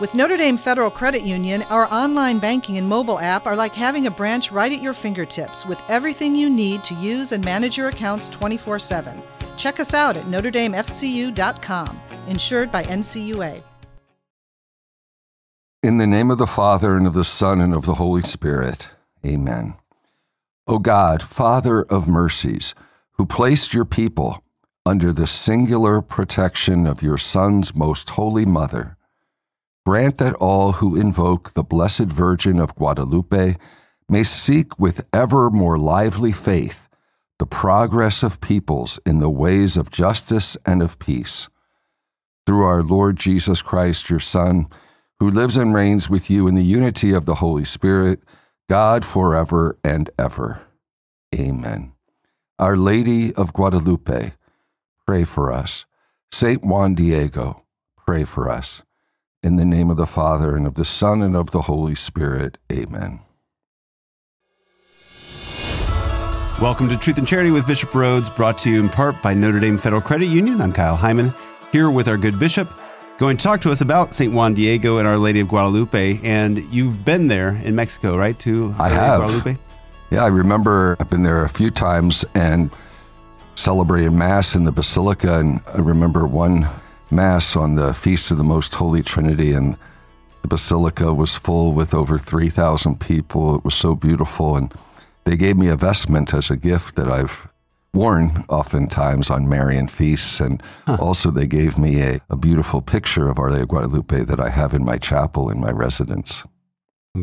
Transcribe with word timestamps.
With 0.00 0.14
Notre 0.14 0.36
Dame 0.36 0.56
Federal 0.56 0.92
Credit 0.92 1.22
Union, 1.22 1.62
our 1.64 1.92
online 1.92 2.38
banking 2.38 2.78
and 2.78 2.88
mobile 2.88 3.18
app 3.18 3.48
are 3.48 3.56
like 3.56 3.74
having 3.74 4.06
a 4.06 4.10
branch 4.12 4.52
right 4.52 4.72
at 4.72 4.80
your 4.80 4.92
fingertips 4.92 5.66
with 5.66 5.82
everything 5.90 6.36
you 6.36 6.48
need 6.48 6.84
to 6.84 6.94
use 6.94 7.32
and 7.32 7.44
manage 7.44 7.76
your 7.76 7.88
accounts 7.88 8.28
24 8.28 8.78
7. 8.78 9.20
Check 9.56 9.80
us 9.80 9.94
out 9.94 10.16
at 10.16 10.26
NotreDameFCU.com, 10.26 12.00
insured 12.28 12.70
by 12.70 12.84
NCUA. 12.84 13.60
In 15.82 15.98
the 15.98 16.06
name 16.06 16.30
of 16.30 16.38
the 16.38 16.46
Father, 16.46 16.96
and 16.96 17.06
of 17.08 17.14
the 17.14 17.24
Son, 17.24 17.60
and 17.60 17.74
of 17.74 17.84
the 17.84 17.94
Holy 17.94 18.22
Spirit. 18.22 18.90
Amen. 19.26 19.74
O 20.68 20.78
God, 20.78 21.24
Father 21.24 21.82
of 21.82 22.06
mercies, 22.06 22.72
who 23.12 23.26
placed 23.26 23.74
your 23.74 23.84
people 23.84 24.44
under 24.86 25.12
the 25.12 25.26
singular 25.26 26.00
protection 26.00 26.86
of 26.86 27.02
your 27.02 27.18
Son's 27.18 27.74
most 27.74 28.10
holy 28.10 28.46
mother, 28.46 28.97
grant 29.88 30.18
that 30.18 30.34
all 30.34 30.72
who 30.72 31.00
invoke 31.00 31.54
the 31.54 31.62
Blessed 31.62 32.12
Virgin 32.12 32.60
of 32.60 32.74
Guadalupe 32.74 33.56
may 34.06 34.22
seek 34.22 34.78
with 34.78 35.06
ever 35.14 35.48
more 35.48 35.78
lively 35.78 36.30
faith 36.30 36.88
the 37.38 37.46
progress 37.46 38.22
of 38.22 38.38
peoples 38.42 39.00
in 39.06 39.20
the 39.20 39.30
ways 39.30 39.78
of 39.78 39.90
justice 39.90 40.58
and 40.66 40.82
of 40.82 40.98
peace. 40.98 41.48
Through 42.44 42.64
our 42.64 42.82
Lord 42.82 43.16
Jesus 43.16 43.62
Christ, 43.62 44.10
your 44.10 44.20
Son, 44.20 44.66
who 45.20 45.30
lives 45.30 45.56
and 45.56 45.72
reigns 45.72 46.10
with 46.10 46.28
you 46.28 46.46
in 46.48 46.54
the 46.54 46.62
unity 46.62 47.14
of 47.14 47.24
the 47.24 47.36
Holy 47.36 47.64
Spirit, 47.64 48.20
God 48.68 49.06
forever 49.06 49.78
and 49.82 50.10
ever. 50.18 50.60
Amen. 51.34 51.94
Our 52.58 52.76
Lady 52.76 53.34
of 53.34 53.54
Guadalupe, 53.54 54.34
pray 55.06 55.24
for 55.24 55.50
us. 55.50 55.86
Saint 56.30 56.62
Juan 56.62 56.94
Diego, 56.94 57.62
pray 57.96 58.24
for 58.24 58.50
us. 58.50 58.82
In 59.40 59.54
the 59.54 59.64
name 59.64 59.88
of 59.88 59.96
the 59.96 60.06
Father, 60.06 60.56
and 60.56 60.66
of 60.66 60.74
the 60.74 60.84
Son, 60.84 61.22
and 61.22 61.36
of 61.36 61.52
the 61.52 61.62
Holy 61.62 61.94
Spirit. 61.94 62.58
Amen. 62.72 63.20
Welcome 66.60 66.88
to 66.88 66.96
Truth 66.96 67.18
and 67.18 67.26
Charity 67.26 67.52
with 67.52 67.64
Bishop 67.64 67.90
Rhoades, 67.90 68.34
brought 68.34 68.58
to 68.58 68.70
you 68.70 68.80
in 68.80 68.88
part 68.88 69.22
by 69.22 69.34
Notre 69.34 69.60
Dame 69.60 69.78
Federal 69.78 70.02
Credit 70.02 70.26
Union. 70.26 70.60
I'm 70.60 70.72
Kyle 70.72 70.96
Heimann, 70.96 71.32
here 71.70 71.88
with 71.88 72.08
our 72.08 72.16
good 72.16 72.36
bishop, 72.40 72.68
going 73.18 73.36
to 73.36 73.42
talk 73.44 73.60
to 73.60 73.70
us 73.70 73.80
about 73.80 74.12
St. 74.12 74.32
Juan 74.32 74.54
Diego 74.54 74.98
and 74.98 75.06
Our 75.06 75.16
Lady 75.16 75.38
of 75.38 75.46
Guadalupe. 75.46 76.18
And 76.24 76.58
you've 76.74 77.04
been 77.04 77.28
there 77.28 77.50
in 77.62 77.76
Mexico, 77.76 78.18
right? 78.18 78.36
To 78.40 78.74
I 78.76 78.88
have. 78.88 79.20
Guadalupe? 79.20 79.56
Yeah, 80.10 80.24
I 80.24 80.28
remember 80.28 80.96
I've 80.98 81.10
been 81.10 81.22
there 81.22 81.44
a 81.44 81.48
few 81.48 81.70
times 81.70 82.24
and 82.34 82.72
celebrated 83.54 84.10
Mass 84.10 84.56
in 84.56 84.64
the 84.64 84.72
Basilica. 84.72 85.38
And 85.38 85.60
I 85.72 85.78
remember 85.78 86.26
one 86.26 86.66
Mass 87.10 87.56
on 87.56 87.76
the 87.76 87.94
Feast 87.94 88.30
of 88.30 88.38
the 88.38 88.44
Most 88.44 88.74
Holy 88.74 89.02
Trinity, 89.02 89.52
and 89.52 89.76
the 90.42 90.48
Basilica 90.48 91.14
was 91.14 91.36
full 91.36 91.72
with 91.72 91.94
over 91.94 92.18
3,000 92.18 93.00
people. 93.00 93.56
It 93.56 93.64
was 93.64 93.74
so 93.74 93.94
beautiful. 93.94 94.56
And 94.56 94.72
they 95.24 95.36
gave 95.36 95.56
me 95.56 95.68
a 95.68 95.76
vestment 95.76 96.34
as 96.34 96.50
a 96.50 96.56
gift 96.56 96.96
that 96.96 97.08
I've 97.08 97.48
worn 97.94 98.44
oftentimes 98.48 99.30
on 99.30 99.48
Marian 99.48 99.88
feasts. 99.88 100.40
And 100.40 100.62
huh. 100.86 100.98
also, 101.00 101.30
they 101.30 101.46
gave 101.46 101.78
me 101.78 102.02
a, 102.02 102.20
a 102.30 102.36
beautiful 102.36 102.82
picture 102.82 103.28
of 103.28 103.38
Our 103.38 103.50
Lady 103.50 103.62
of 103.62 103.68
Guadalupe 103.68 104.24
that 104.24 104.40
I 104.40 104.50
have 104.50 104.74
in 104.74 104.84
my 104.84 104.98
chapel 104.98 105.50
in 105.50 105.60
my 105.60 105.70
residence. 105.70 106.44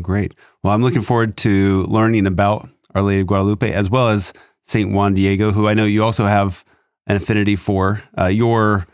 Great. 0.02 0.34
Well, 0.62 0.74
I'm 0.74 0.82
looking 0.82 1.02
forward 1.02 1.36
to 1.38 1.84
learning 1.84 2.26
about 2.26 2.68
Our 2.94 3.02
Lady 3.02 3.20
of 3.20 3.28
Guadalupe 3.28 3.72
as 3.72 3.88
well 3.88 4.08
as 4.08 4.32
St. 4.62 4.90
Juan 4.92 5.14
Diego, 5.14 5.52
who 5.52 5.68
I 5.68 5.74
know 5.74 5.84
you 5.84 6.02
also 6.02 6.26
have 6.26 6.64
an 7.06 7.16
affinity 7.16 7.54
for. 7.54 8.02
Uh, 8.18 8.26
your 8.26 8.86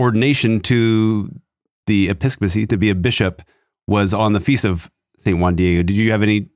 ordination 0.00 0.60
to 0.60 1.28
the 1.86 2.08
episcopacy 2.08 2.66
to 2.66 2.76
be 2.76 2.90
a 2.90 2.94
bishop 2.94 3.42
was 3.86 4.14
on 4.14 4.32
the 4.32 4.40
feast 4.40 4.64
of 4.64 4.90
St. 5.18 5.38
Juan 5.38 5.56
Diego. 5.56 5.82
Did 5.82 5.96
you 5.96 6.10
have 6.12 6.22
any 6.22 6.48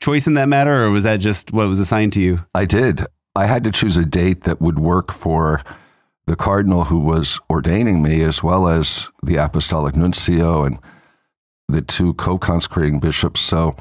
choice 0.00 0.26
in 0.26 0.34
that 0.34 0.48
matter, 0.48 0.84
or 0.84 0.90
was 0.90 1.04
that 1.04 1.18
just 1.18 1.52
what 1.52 1.68
was 1.68 1.80
assigned 1.80 2.12
to 2.14 2.20
you? 2.20 2.44
I 2.54 2.64
did. 2.64 3.06
I 3.34 3.46
had 3.46 3.64
to 3.64 3.70
choose 3.70 3.96
a 3.96 4.04
date 4.04 4.42
that 4.42 4.60
would 4.60 4.78
work 4.78 5.12
for 5.12 5.60
the 6.26 6.36
cardinal 6.36 6.84
who 6.84 6.98
was 6.98 7.40
ordaining 7.50 8.02
me, 8.02 8.22
as 8.22 8.42
well 8.42 8.68
as 8.68 9.08
the 9.22 9.36
apostolic 9.36 9.96
nuncio 9.96 10.64
and 10.64 10.78
the 11.68 11.82
two 11.82 12.14
co 12.14 12.38
consecrating 12.38 13.00
bishops. 13.00 13.40
So 13.40 13.74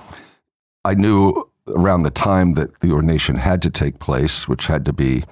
I 0.86 0.94
knew 0.94 1.50
around 1.68 2.04
the 2.04 2.12
time 2.12 2.54
that 2.54 2.80
the 2.80 2.92
ordination 2.92 3.36
had 3.36 3.62
to 3.64 3.70
take 3.70 4.00
place, 4.00 4.48
which 4.48 4.68
had 4.68 4.86
to 4.86 4.94
be 4.94 5.24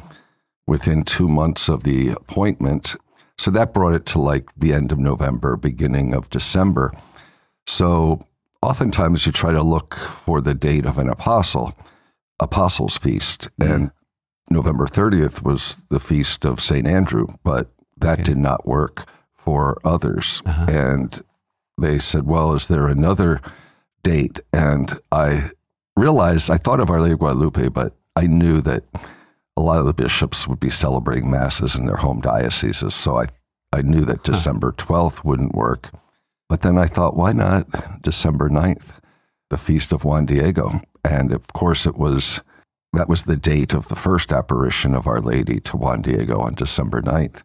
within 0.68 1.04
two 1.04 1.28
months 1.28 1.68
of 1.68 1.84
the 1.84 2.10
appointment, 2.10 2.96
so 3.40 3.50
that 3.52 3.74
brought 3.74 3.94
it 3.94 4.06
to 4.06 4.20
like 4.20 4.50
the 4.58 4.74
end 4.74 4.92
of 4.92 5.00
November, 5.00 5.56
beginning 5.56 6.14
of 6.14 6.30
December. 6.30 6.92
So 7.66 8.28
oftentimes 8.62 9.26
you 9.26 9.32
try 9.32 9.54
to 9.54 9.64
look 9.64 9.96
for 9.96 10.42
the 10.42 10.54
date 10.54 10.86
of 10.86 10.98
an 10.98 11.08
apostle, 11.08 11.74
apostles' 12.42 12.98
feast. 12.98 13.50
Mm-hmm. 13.58 13.72
And 13.72 13.92
November 14.52 14.88
30th 14.88 15.42
was 15.42 15.82
the 15.88 16.02
feast 16.02 16.44
of 16.44 16.60
St. 16.60 16.86
Andrew, 16.86 17.28
but 17.46 17.72
that 17.96 18.20
okay. 18.20 18.24
did 18.24 18.38
not 18.38 18.68
work 18.68 19.08
for 19.38 19.80
others. 19.86 20.42
Uh-huh. 20.46 20.66
And 20.68 21.24
they 21.80 21.98
said, 21.98 22.26
well, 22.26 22.54
is 22.56 22.68
there 22.68 22.90
another 22.90 23.40
date? 24.04 24.42
And 24.52 25.00
I 25.14 25.52
realized 25.96 26.50
I 26.50 26.58
thought 26.58 26.82
of 26.82 26.90
Our 26.90 27.00
Lady 27.00 27.14
of 27.14 27.20
Guadalupe, 27.20 27.70
but 27.70 27.94
I 28.18 28.28
knew 28.28 28.60
that 28.62 28.84
a 29.60 29.62
lot 29.62 29.80
of 29.80 29.86
the 29.86 29.94
bishops 29.94 30.48
would 30.48 30.60
be 30.60 30.70
celebrating 30.70 31.30
masses 31.30 31.76
in 31.76 31.86
their 31.86 31.98
home 31.98 32.22
dioceses. 32.22 32.96
So 32.96 33.18
I, 33.18 33.26
I 33.74 33.82
knew 33.82 34.06
that 34.06 34.24
December 34.24 34.72
12th 34.72 35.26
wouldn't 35.26 35.54
work. 35.54 35.92
But 36.48 36.62
then 36.62 36.78
I 36.78 36.86
thought, 36.86 37.18
why 37.18 37.34
not 37.34 38.02
December 38.02 38.50
9th, 38.50 38.88
the 39.50 39.58
feast 39.58 39.92
of 39.92 40.06
Juan 40.06 40.26
Diego? 40.26 40.82
And 41.04 41.34
of 41.34 41.48
course, 41.48 41.86
it 41.86 41.98
was 41.98 42.42
that 42.94 43.10
was 43.10 43.24
the 43.24 43.36
date 43.36 43.74
of 43.74 43.88
the 43.88 43.96
first 43.96 44.32
apparition 44.32 44.96
of 44.96 45.06
Our 45.06 45.22
Lady 45.22 45.60
to 45.60 45.78
Juan 45.78 46.02
Diego 46.02 46.40
on 46.40 46.56
December 46.56 47.02
9th. 47.02 47.44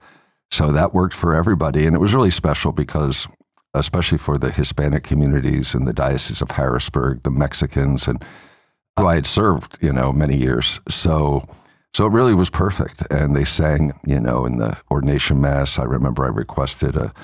So 0.50 0.72
that 0.72 0.94
worked 0.94 1.14
for 1.14 1.34
everybody. 1.34 1.84
And 1.84 1.94
it 1.94 1.98
was 1.98 2.14
really 2.14 2.30
special 2.30 2.72
because, 2.72 3.28
especially 3.74 4.18
for 4.18 4.38
the 4.38 4.50
Hispanic 4.50 5.02
communities 5.02 5.74
in 5.74 5.84
the 5.84 5.92
Diocese 5.92 6.40
of 6.40 6.52
Harrisburg, 6.52 7.24
the 7.24 7.30
Mexicans, 7.30 8.08
and 8.08 8.24
who 8.96 9.06
I 9.06 9.16
had 9.16 9.26
served, 9.26 9.78
you 9.82 9.92
know, 9.92 10.12
many 10.12 10.36
years. 10.36 10.80
So 10.88 11.44
so 11.94 12.06
it 12.06 12.12
really 12.12 12.34
was 12.34 12.50
perfect. 12.50 13.04
And 13.10 13.36
they 13.36 13.44
sang, 13.44 13.98
you 14.04 14.18
know, 14.20 14.44
in 14.44 14.58
the 14.58 14.76
ordination 14.90 15.40
mass. 15.40 15.78
I 15.78 15.84
remember 15.84 16.24
I 16.24 16.28
requested 16.28 16.96
a 16.96 17.14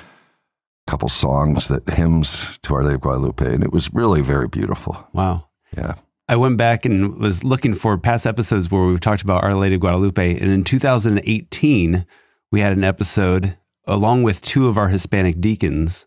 couple 0.87 1.09
songs 1.09 1.69
that 1.69 1.89
hymns 1.91 2.59
to 2.63 2.75
Our 2.75 2.85
Lady 2.85 2.95
of 2.95 3.01
Guadalupe, 3.01 3.45
and 3.45 3.65
it 3.65 3.73
was 3.73 3.93
really 3.93 4.23
very 4.23 4.49
beautiful. 4.49 5.09
Wow. 5.13 5.49
Yeah. 5.77 5.95
I 6.29 6.37
went 6.37 6.57
back 6.57 6.85
and 6.85 7.17
was 7.17 7.43
looking 7.43 7.75
for 7.75 7.99
past 7.99 8.27
episodes 8.27 8.71
where 8.71 8.85
we've 8.85 9.01
talked 9.01 9.23
about 9.23 9.43
Our 9.43 9.55
Lady 9.57 9.75
of 9.75 9.81
Guadalupe. 9.81 10.39
And 10.39 10.51
in 10.51 10.63
2018, 10.63 12.07
we 12.53 12.61
had 12.61 12.73
an 12.73 12.85
episode 12.85 13.57
along 13.87 14.23
with 14.23 14.41
two 14.41 14.69
of 14.69 14.79
our 14.79 14.89
Hispanic 14.89 15.41
deacons, 15.41 16.07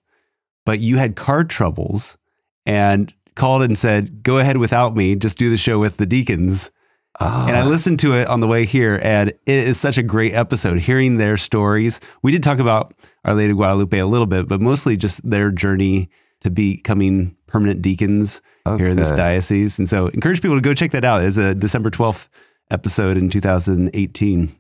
but 0.66 0.80
you 0.80 0.97
had 0.97 1.18
car 1.18 1.44
troubles 1.44 2.18
and 2.66 3.13
called 3.35 3.63
and 3.63 3.78
said, 3.78 4.24
Go 4.24 4.38
ahead 4.38 4.56
without 4.56 4.95
me, 4.95 5.18
just 5.18 5.38
do 5.38 5.50
the 5.50 5.57
show 5.57 5.80
with 5.80 5.97
the 5.97 6.06
deacons. 6.06 6.72
And 7.19 7.56
I 7.56 7.62
ah. 7.62 7.66
listened 7.66 8.00
to 8.00 8.16
it 8.16 8.28
on 8.28 8.40
the 8.40 8.47
way 8.47 8.66
here, 8.66 9.00
and 9.03 9.29
it 9.29 9.40
is 9.46 9.79
such 9.79 9.97
a 9.97 10.03
great 10.03 10.34
episode. 10.34 10.79
Hearing 10.79 11.18
their 11.18 11.38
stories, 11.38 12.00
we 12.22 12.31
did 12.31 12.41
talk 12.41 12.59
about 12.59 12.94
Our 13.24 13.35
Lady 13.35 13.53
Guadalupe 13.53 13.97
a 13.97 14.06
little 14.06 14.25
bit, 14.25 14.47
but 14.47 14.62
mostly 14.62 14.97
just 14.97 15.28
their 15.29 15.51
journey 15.51 16.09
to 16.41 16.50
becoming 16.50 17.35
permanent 17.47 17.81
deacons 17.81 18.41
okay. 18.66 18.84
here 18.84 18.91
in 18.91 18.97
this 18.97 19.12
diocese. 19.12 19.78
And 19.78 19.88
so, 19.88 20.07
encourage 20.07 20.41
people 20.41 20.57
to 20.57 20.62
go 20.62 20.74
check 20.74 20.91
that 20.91 21.06
out. 21.06 21.24
It's 21.24 21.38
a 21.38 21.53
December 21.53 21.90
twelfth 21.90 22.29
episode 22.72 23.18
in 23.18 23.30
2018. 23.30 24.51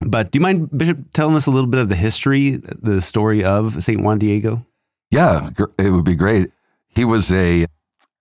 But 0.00 0.30
do 0.30 0.38
you 0.38 0.42
mind, 0.42 0.76
Bishop, 0.76 0.98
telling 1.12 1.36
us 1.36 1.46
a 1.46 1.50
little 1.50 1.68
bit 1.68 1.80
of 1.80 1.88
the 1.88 1.94
history, 1.94 2.56
the 2.56 3.00
story 3.00 3.44
of 3.44 3.82
Saint 3.82 4.02
Juan 4.02 4.18
Diego? 4.18 4.66
Yeah, 5.10 5.50
it 5.78 5.90
would 5.90 6.04
be 6.04 6.16
great. 6.16 6.50
He 6.88 7.04
was 7.04 7.32
a 7.32 7.66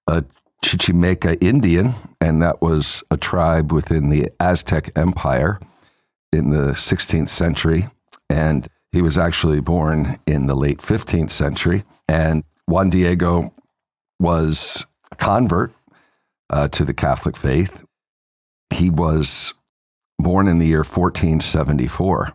a 0.08 0.24
Chichimeca 0.64 1.38
Indian, 1.44 1.94
and 2.22 2.42
that 2.42 2.62
was 2.62 3.04
a 3.12 3.18
tribe 3.18 3.72
within 3.72 4.10
the 4.10 4.32
Aztec 4.40 4.92
Empire 4.98 5.60
in 6.32 6.50
the 6.50 6.72
16th 6.72 7.30
century. 7.30 7.88
And 8.30 8.68
he 8.92 9.02
was 9.02 9.18
actually 9.18 9.60
born 9.60 10.18
in 10.26 10.48
the 10.48 10.56
late 10.56 10.80
15th 10.80 11.32
century. 11.32 11.84
And 12.08 12.44
Juan 12.66 12.90
Diego 12.90 13.54
was 14.20 14.86
a 15.12 15.16
convert 15.16 15.74
uh, 16.50 16.70
to 16.70 16.86
the 16.86 16.94
Catholic 16.94 17.36
faith. 17.36 17.84
He 18.74 18.90
was 18.90 19.54
born 20.18 20.48
in 20.48 20.60
the 20.60 20.68
year 20.68 20.80
1474. 20.80 22.32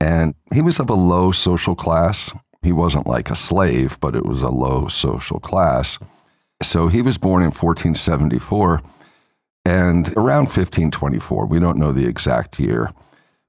And 0.00 0.34
he 0.54 0.62
was 0.62 0.80
of 0.80 0.88
a 0.88 0.94
low 0.94 1.32
social 1.32 1.74
class. 1.74 2.32
He 2.62 2.72
wasn't 2.72 3.06
like 3.06 3.30
a 3.30 3.34
slave, 3.34 4.00
but 4.00 4.16
it 4.16 4.24
was 4.24 4.40
a 4.40 4.48
low 4.48 4.88
social 4.88 5.38
class. 5.38 5.98
So 6.62 6.88
he 6.88 7.02
was 7.02 7.18
born 7.18 7.42
in 7.42 7.50
1474 7.50 8.82
and 9.64 10.08
around 10.16 10.44
1524. 10.44 11.46
We 11.46 11.58
don't 11.58 11.78
know 11.78 11.92
the 11.92 12.06
exact 12.06 12.60
year, 12.60 12.92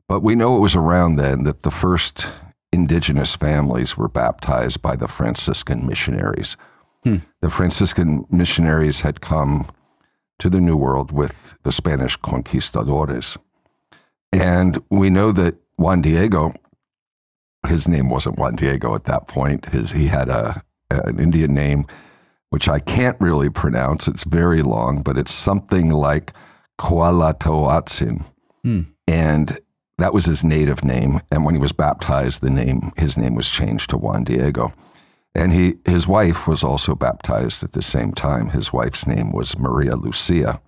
but 0.07 0.21
we 0.21 0.35
know 0.35 0.55
it 0.55 0.59
was 0.59 0.75
around 0.75 1.15
then 1.15 1.43
that 1.43 1.63
the 1.63 1.71
first 1.71 2.31
indigenous 2.71 3.35
families 3.35 3.97
were 3.97 4.07
baptized 4.07 4.81
by 4.81 4.95
the 4.95 5.07
Franciscan 5.07 5.85
missionaries. 5.85 6.55
Hmm. 7.03 7.17
The 7.41 7.49
Franciscan 7.49 8.25
missionaries 8.29 9.01
had 9.01 9.21
come 9.21 9.65
to 10.39 10.49
the 10.49 10.61
New 10.61 10.77
World 10.77 11.11
with 11.11 11.55
the 11.63 11.71
Spanish 11.71 12.15
conquistadores. 12.15 13.37
And 14.31 14.81
we 14.89 15.09
know 15.09 15.31
that 15.33 15.55
Juan 15.77 16.01
Diego, 16.01 16.53
his 17.67 17.87
name 17.87 18.09
wasn't 18.09 18.39
Juan 18.39 18.55
Diego 18.55 18.95
at 18.95 19.03
that 19.05 19.27
point. 19.27 19.65
His, 19.67 19.91
he 19.91 20.07
had 20.07 20.29
a, 20.29 20.63
an 20.89 21.19
Indian 21.19 21.53
name, 21.53 21.85
which 22.51 22.69
I 22.69 22.79
can't 22.79 23.19
really 23.19 23.49
pronounce. 23.49 24.07
It's 24.07 24.25
very 24.25 24.61
long, 24.61 25.01
but 25.01 25.17
it's 25.17 25.33
something 25.33 25.89
like 25.89 26.33
Cuauhtlatoatzin. 26.79 28.25
Hmm. 28.63 28.81
And 29.07 29.59
that 29.97 30.13
was 30.13 30.25
his 30.25 30.43
native 30.43 30.83
name. 30.83 31.21
And 31.31 31.45
when 31.45 31.55
he 31.55 31.61
was 31.61 31.71
baptized, 31.71 32.41
the 32.41 32.49
name 32.49 32.91
his 32.97 33.17
name 33.17 33.35
was 33.35 33.49
changed 33.49 33.89
to 33.89 33.97
Juan 33.97 34.25
Diego. 34.25 34.73
And 35.33 35.53
he 35.53 35.75
his 35.85 36.07
wife 36.07 36.47
was 36.47 36.63
also 36.63 36.93
baptized 36.93 37.63
at 37.63 37.71
the 37.71 37.81
same 37.81 38.11
time. 38.11 38.49
His 38.49 38.73
wife's 38.73 39.07
name 39.07 39.31
was 39.31 39.57
Maria 39.57 39.95
Lucia. 39.95 40.61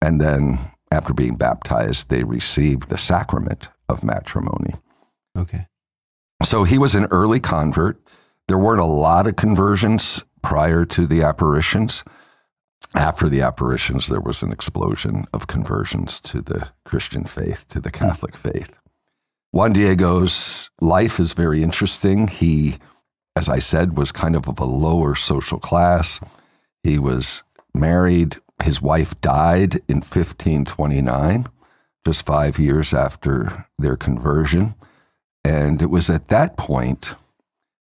And 0.00 0.20
then 0.20 0.58
after 0.92 1.12
being 1.12 1.36
baptized, 1.36 2.10
they 2.10 2.22
received 2.22 2.88
the 2.88 2.98
sacrament 2.98 3.70
of 3.88 4.04
matrimony. 4.04 4.74
Okay. 5.36 5.66
So 6.44 6.62
he 6.64 6.78
was 6.78 6.94
an 6.94 7.06
early 7.06 7.40
convert. 7.40 8.00
There 8.46 8.58
weren't 8.58 8.80
a 8.80 8.84
lot 8.84 9.26
of 9.26 9.36
conversions 9.36 10.24
prior 10.42 10.84
to 10.86 11.06
the 11.06 11.22
apparitions. 11.22 12.04
After 12.94 13.28
the 13.28 13.40
apparitions, 13.40 14.08
there 14.08 14.20
was 14.20 14.42
an 14.42 14.52
explosion 14.52 15.24
of 15.32 15.46
conversions 15.46 16.20
to 16.20 16.42
the 16.42 16.68
Christian 16.84 17.24
faith, 17.24 17.66
to 17.68 17.80
the 17.80 17.90
Catholic 17.90 18.36
faith. 18.36 18.78
Juan 19.52 19.72
Diego's 19.72 20.70
life 20.80 21.20
is 21.20 21.32
very 21.32 21.62
interesting. 21.62 22.26
He, 22.26 22.76
as 23.36 23.48
I 23.48 23.58
said, 23.58 23.96
was 23.96 24.12
kind 24.12 24.36
of 24.36 24.48
of 24.48 24.58
a 24.58 24.64
lower 24.64 25.14
social 25.14 25.58
class. 25.58 26.20
He 26.82 26.98
was 26.98 27.42
married. 27.74 28.36
His 28.62 28.82
wife 28.82 29.18
died 29.20 29.76
in 29.88 29.96
1529, 29.96 31.46
just 32.04 32.26
five 32.26 32.58
years 32.58 32.92
after 32.92 33.66
their 33.78 33.96
conversion. 33.96 34.74
And 35.44 35.82
it 35.82 35.90
was 35.90 36.08
at 36.08 36.28
that 36.28 36.56
point 36.56 37.14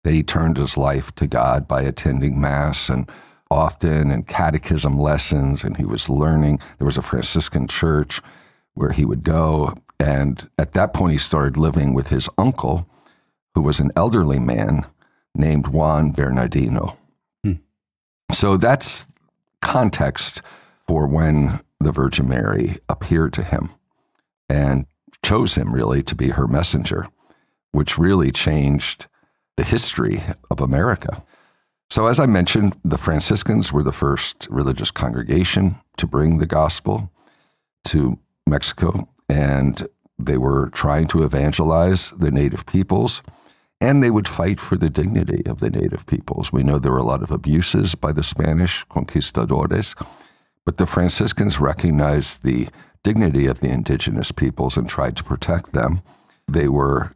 that 0.09 0.15
he 0.15 0.23
turned 0.23 0.57
his 0.57 0.79
life 0.79 1.15
to 1.17 1.27
God 1.27 1.69
by 1.69 1.83
attending 1.83 2.41
Mass 2.41 2.89
and 2.89 3.11
often 3.51 4.11
and 4.11 4.27
catechism 4.27 4.99
lessons, 4.99 5.65
and 5.65 5.77
he 5.77 5.85
was 5.85 6.09
learning. 6.09 6.61
There 6.79 6.87
was 6.87 6.97
a 6.97 7.03
Franciscan 7.03 7.69
church 7.69 8.23
where 8.73 8.93
he 8.93 9.05
would 9.05 9.23
go. 9.23 9.75
And 10.01 10.49
at 10.57 10.73
that 10.73 10.95
point, 10.95 11.13
he 11.13 11.19
started 11.19 11.59
living 11.59 11.93
with 11.93 12.09
his 12.09 12.27
uncle, 12.39 12.89
who 13.55 13.61
was 13.61 13.81
an 13.81 13.91
elderly 13.97 14.39
man 14.39 14.87
named 15.35 15.67
Juan 15.67 16.13
Bernardino. 16.13 16.97
Hmm. 17.45 17.53
So 18.33 18.57
that's 18.57 19.05
context 19.61 20.41
for 20.87 21.07
when 21.07 21.61
the 21.81 21.93
Virgin 21.93 22.31
Mary 22.31 22.79
appeared 22.89 23.35
to 23.35 23.43
him 23.43 23.69
and 24.49 24.87
chose 25.23 25.55
him 25.55 25.71
really 25.71 26.03
to 26.05 26.15
be 26.15 26.31
her 26.31 26.49
messenger, 26.49 27.09
which 27.73 27.99
really 27.99 28.33
changed 28.33 29.07
the 29.59 29.65
history 29.65 30.23
of 30.53 30.61
America. 30.61 31.21
So, 31.91 32.07
as 32.07 32.21
I 32.21 32.27
mentioned, 32.27 32.77
the 32.85 32.97
Franciscans 32.97 33.73
were 33.73 33.83
the 33.83 33.91
first 33.91 34.47
religious 34.49 34.93
congregation 34.93 35.75
to 35.97 36.07
bring 36.07 36.39
the 36.39 36.47
gospel 36.47 37.11
to 37.87 38.21
Mexico, 38.47 39.09
and 39.29 39.89
they 40.17 40.39
were 40.39 40.71
trying 40.71 41.09
to 41.09 41.25
evangelize 41.25 42.13
the 42.13 42.31
native 42.31 42.67
peoples, 42.67 43.21
and 43.81 44.01
they 44.01 44.13
would 44.13 44.29
fight 44.29 44.61
for 44.61 44.77
the 44.77 44.91
dignity 44.91 45.43
of 45.45 45.59
the 45.59 45.71
native 45.71 46.07
peoples. 46.07 46.53
We 46.53 46.63
know 46.63 46.79
there 46.79 46.93
were 46.93 46.99
a 46.99 47.03
lot 47.03 47.25
of 47.25 47.33
abuses 47.33 47.97
by 47.97 48.13
the 48.13 48.23
Spanish 48.23 48.85
conquistadores, 48.85 49.97
but 50.65 50.77
the 50.77 50.87
Franciscans 50.87 51.59
recognized 51.59 52.45
the 52.45 52.69
dignity 53.03 53.47
of 53.47 53.59
the 53.59 53.71
indigenous 53.71 54.31
peoples 54.31 54.77
and 54.77 54.89
tried 54.89 55.17
to 55.17 55.25
protect 55.25 55.73
them. 55.73 56.03
They 56.47 56.69
were 56.69 57.13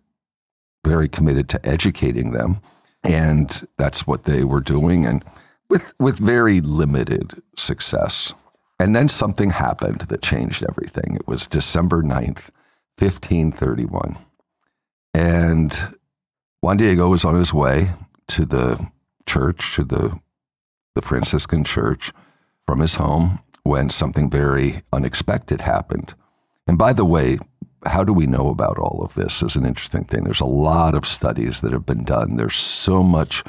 very 0.85 1.09
committed 1.09 1.49
to 1.51 1.67
educating 1.67 2.33
them 2.33 2.61
and 3.05 3.67
that's 3.79 4.07
what 4.07 4.25
they 4.25 4.45
were 4.45 4.61
doing, 4.61 5.05
and 5.07 5.25
with 5.69 5.93
with 5.99 6.19
very 6.19 6.61
limited 6.61 7.43
success. 7.57 8.33
And 8.79 8.97
then 8.97 9.09
something 9.09 9.51
happened 9.51 10.03
that 10.03 10.23
changed 10.23 10.65
everything. 10.69 11.15
It 11.15 11.29
was 11.29 11.47
December 11.47 12.03
9th, 12.03 12.51
1531. 12.99 14.17
And 15.15 15.97
Juan 16.63 16.79
Diego 16.79 17.09
was 17.09 17.25
on 17.25 17.37
his 17.37 17.55
way 17.55 17.91
to 18.29 18.45
the 18.45 18.85
church, 19.25 19.77
to 19.77 19.85
the, 19.85 20.19
the 20.97 21.03
Franciscan 21.03 21.63
church 21.63 22.13
from 22.67 22.81
his 22.81 22.97
home 22.97 23.39
when 23.63 23.89
something 23.89 24.29
very 24.29 24.83
unexpected 24.93 25.61
happened. 25.61 26.15
And 26.67 26.77
by 26.77 26.93
the 26.93 27.05
way, 27.05 27.39
how 27.87 28.05
do 28.05 28.13
we 28.13 28.27
know 28.27 28.49
about 28.49 28.79
all 28.79 29.03
of 29.03 29.15
this 29.15 29.43
is 29.43 29.57
an 29.57 29.67
interesting 29.67 30.05
thing. 30.05 30.25
There's 30.25 30.41
a 30.41 30.45
lot 30.45 30.95
of 30.95 31.07
studies 31.07 31.61
that 31.61 31.73
have 31.73 31.87
been 31.87 32.05
done. 32.05 32.37
There's 32.37 32.57
so 32.57 33.03
much 33.03 33.43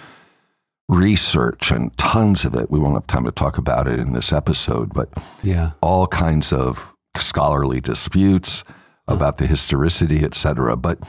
research 0.89 1.71
and 1.71 1.95
tons 1.97 2.45
of 2.45 2.56
it. 2.56 2.69
We 2.69 2.80
won't 2.80 2.95
have 2.95 3.07
time 3.07 3.25
to 3.25 3.31
talk 3.31 3.57
about 3.57 3.88
it 3.88 4.00
in 4.00 4.13
this 4.13 4.33
episode, 4.33 4.94
but 4.94 5.09
yeah, 5.44 5.71
all 5.81 6.07
kinds 6.07 6.51
of 6.51 6.94
scholarly 7.18 7.80
disputes 7.80 8.63
about 9.07 9.38
the 9.38 9.47
historicity, 9.47 10.24
et 10.24 10.33
cetera. 10.33 10.75
But 10.75 11.00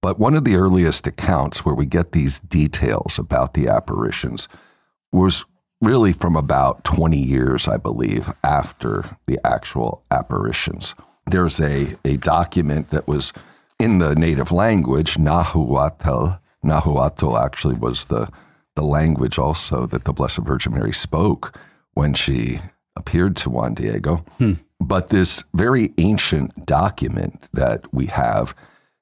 but 0.00 0.18
one 0.18 0.34
of 0.34 0.44
the 0.44 0.56
earliest 0.56 1.06
accounts 1.06 1.64
where 1.64 1.74
we 1.74 1.86
get 1.86 2.12
these 2.12 2.40
details 2.40 3.18
about 3.18 3.54
the 3.54 3.68
apparitions 3.68 4.48
was 5.12 5.44
really 5.80 6.12
from 6.12 6.36
about 6.36 6.84
20 6.84 7.16
years, 7.18 7.68
I 7.68 7.76
believe, 7.76 8.32
after 8.42 9.16
the 9.26 9.38
actual 9.44 10.04
apparitions 10.10 10.94
there's 11.26 11.60
a, 11.60 11.94
a 12.04 12.16
document 12.18 12.90
that 12.90 13.06
was 13.06 13.32
in 13.78 13.98
the 13.98 14.14
native 14.14 14.52
language, 14.52 15.18
Nahuatl. 15.18 16.38
Nahuatl 16.62 17.36
actually 17.36 17.74
was 17.74 18.06
the, 18.06 18.28
the 18.76 18.82
language 18.82 19.38
also 19.38 19.86
that 19.86 20.04
the 20.04 20.12
Blessed 20.12 20.38
Virgin 20.38 20.74
Mary 20.74 20.92
spoke 20.92 21.58
when 21.94 22.14
she 22.14 22.60
appeared 22.96 23.36
to 23.36 23.50
Juan 23.50 23.74
Diego. 23.74 24.24
Hmm. 24.38 24.52
But 24.80 25.08
this 25.08 25.44
very 25.54 25.92
ancient 25.98 26.66
document 26.66 27.48
that 27.52 27.92
we 27.92 28.06
have, 28.06 28.54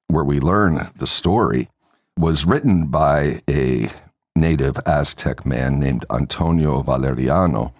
where 0.08 0.25
we 0.25 0.40
learn 0.40 0.90
the 0.96 1.06
story, 1.06 1.69
was 2.19 2.44
written 2.44 2.88
by 2.88 3.43
a 3.49 3.88
native 4.37 4.78
Aztec 4.87 5.46
man 5.46 5.78
named 5.78 6.05
Antonio 6.11 6.82
Valeriano, 6.82 7.73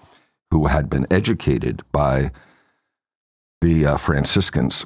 who 0.51 0.67
had 0.67 0.89
been 0.89 1.07
educated 1.11 1.83
by 1.93 2.31
the 3.61 3.87
uh, 3.87 3.97
Franciscans. 3.97 4.85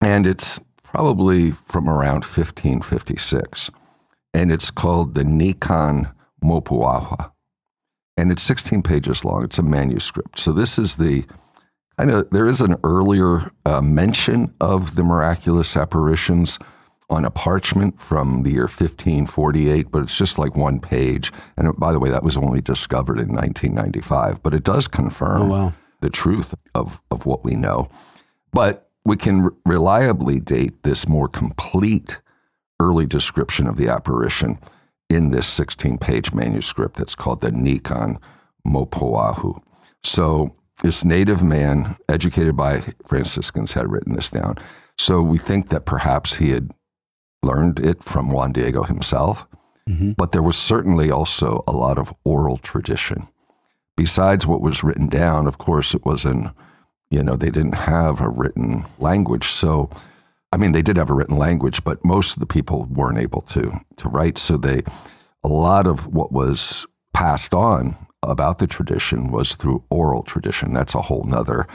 And 0.00 0.26
it's 0.26 0.60
probably 0.82 1.50
from 1.50 1.88
around 1.88 2.24
1556. 2.24 3.70
And 4.34 4.52
it's 4.52 4.70
called 4.70 5.14
the 5.14 5.24
Nican 5.24 6.12
Mopohua. 6.42 7.32
And 8.16 8.32
it's 8.32 8.42
16 8.42 8.82
pages 8.82 9.24
long. 9.24 9.44
It's 9.44 9.58
a 9.58 9.62
manuscript. 9.62 10.38
So 10.38 10.52
this 10.52 10.78
is 10.78 10.96
the 10.96 11.24
kind 11.96 12.10
of, 12.10 12.30
there 12.30 12.46
is 12.46 12.60
an 12.60 12.76
earlier 12.84 13.50
uh, 13.64 13.80
mention 13.80 14.54
of 14.60 14.96
the 14.96 15.04
miraculous 15.04 15.76
apparitions 15.76 16.58
on 17.10 17.24
a 17.24 17.30
parchment 17.30 18.00
from 18.00 18.42
the 18.42 18.50
year 18.50 18.64
1548, 18.64 19.90
but 19.90 20.02
it's 20.02 20.16
just 20.16 20.38
like 20.38 20.56
one 20.56 20.78
page. 20.78 21.32
And 21.56 21.74
by 21.76 21.92
the 21.92 21.98
way, 21.98 22.10
that 22.10 22.22
was 22.22 22.36
only 22.36 22.60
discovered 22.60 23.18
in 23.18 23.28
1995, 23.28 24.42
but 24.42 24.52
it 24.52 24.62
does 24.62 24.88
confirm. 24.88 25.42
Oh, 25.42 25.48
wow 25.48 25.72
the 26.00 26.10
truth 26.10 26.54
of, 26.74 27.00
of 27.10 27.26
what 27.26 27.44
we 27.44 27.54
know. 27.54 27.88
But 28.52 28.88
we 29.04 29.16
can 29.16 29.50
reliably 29.64 30.40
date 30.40 30.82
this 30.82 31.08
more 31.08 31.28
complete 31.28 32.20
early 32.80 33.06
description 33.06 33.66
of 33.66 33.76
the 33.76 33.88
apparition 33.88 34.58
in 35.10 35.30
this 35.30 35.46
16 35.46 35.98
page 35.98 36.32
manuscript 36.32 36.96
that's 36.96 37.14
called 37.14 37.40
the 37.40 37.50
Nican 37.50 38.20
Mopohua. 38.66 39.60
So, 40.02 40.54
this 40.82 41.04
native 41.04 41.42
man, 41.42 41.96
educated 42.08 42.56
by 42.56 42.80
Franciscans, 43.04 43.72
had 43.72 43.90
written 43.90 44.14
this 44.14 44.30
down. 44.30 44.56
So, 44.96 45.22
we 45.22 45.38
think 45.38 45.70
that 45.70 45.86
perhaps 45.86 46.36
he 46.36 46.50
had 46.50 46.70
learned 47.42 47.80
it 47.80 48.04
from 48.04 48.30
Juan 48.30 48.52
Diego 48.52 48.82
himself, 48.84 49.48
mm-hmm. 49.88 50.12
but 50.12 50.32
there 50.32 50.42
was 50.42 50.56
certainly 50.56 51.10
also 51.10 51.64
a 51.66 51.72
lot 51.72 51.98
of 51.98 52.14
oral 52.24 52.58
tradition 52.58 53.26
besides 53.98 54.46
what 54.46 54.60
was 54.60 54.84
written 54.84 55.08
down, 55.08 55.48
of 55.48 55.58
course, 55.58 55.92
it 55.92 56.06
was 56.06 56.24
in, 56.24 56.52
you 57.10 57.20
know, 57.20 57.34
they 57.34 57.50
didn't 57.50 57.74
have 57.74 58.20
a 58.20 58.28
written 58.28 58.84
language. 59.00 59.48
So, 59.48 59.90
I 60.52 60.56
mean, 60.56 60.70
they 60.70 60.82
did 60.82 60.96
have 60.96 61.10
a 61.10 61.14
written 61.14 61.36
language, 61.36 61.82
but 61.82 62.04
most 62.04 62.34
of 62.34 62.38
the 62.38 62.46
people 62.46 62.84
weren't 62.84 63.18
able 63.18 63.40
to 63.42 63.80
to 63.96 64.08
write. 64.08 64.38
So 64.38 64.56
they, 64.56 64.84
a 65.42 65.48
lot 65.48 65.88
of 65.88 66.06
what 66.06 66.30
was 66.30 66.86
passed 67.12 67.52
on 67.52 67.96
about 68.22 68.58
the 68.58 68.68
tradition 68.68 69.32
was 69.32 69.56
through 69.56 69.82
oral 69.90 70.22
tradition. 70.22 70.72
That's 70.72 70.94
a 70.94 71.02
whole 71.02 71.24
nother 71.24 71.66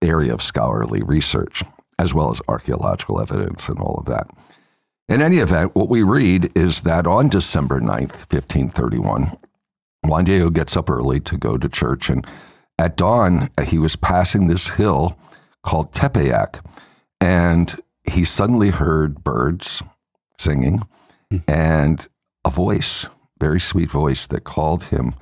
area 0.00 0.32
of 0.32 0.42
scholarly 0.42 1.02
research, 1.02 1.64
as 1.98 2.14
well 2.14 2.30
as 2.30 2.40
archaeological 2.46 3.20
evidence 3.20 3.68
and 3.68 3.80
all 3.80 3.96
of 3.98 4.06
that. 4.06 4.28
In 5.08 5.20
any 5.20 5.38
event, 5.38 5.74
what 5.74 5.88
we 5.88 6.04
read 6.04 6.56
is 6.56 6.82
that 6.82 7.04
on 7.06 7.28
December 7.28 7.80
9th, 7.80 8.30
1531, 8.32 9.36
Juan 10.04 10.24
Diego 10.24 10.50
gets 10.50 10.76
up 10.76 10.90
early 10.90 11.20
to 11.20 11.36
go 11.36 11.56
to 11.56 11.68
church, 11.68 12.10
and 12.10 12.26
at 12.78 12.96
dawn, 12.96 13.50
uh, 13.56 13.62
he 13.64 13.78
was 13.78 13.96
passing 13.96 14.46
this 14.46 14.68
hill 14.68 15.18
called 15.62 15.92
Tepeyac, 15.92 16.64
and 17.20 17.74
he 18.04 18.24
suddenly 18.24 18.70
heard 18.70 19.24
birds 19.24 19.82
singing 20.38 20.82
hmm. 21.30 21.38
and 21.48 22.06
a 22.44 22.50
voice, 22.50 23.06
very 23.40 23.60
sweet 23.60 23.90
voice, 23.90 24.26
that 24.26 24.44
called 24.44 24.84
him 24.84 25.14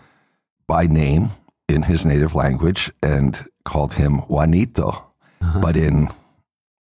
by 0.67 0.87
name 0.87 1.29
in 1.69 1.83
his 1.83 2.05
native 2.05 2.35
language 2.35 2.91
and 3.03 3.45
called 3.65 3.95
him 3.95 4.19
Juanito, 4.29 5.12
uh-huh. 5.41 5.61
but 5.61 5.77
in 5.77 6.09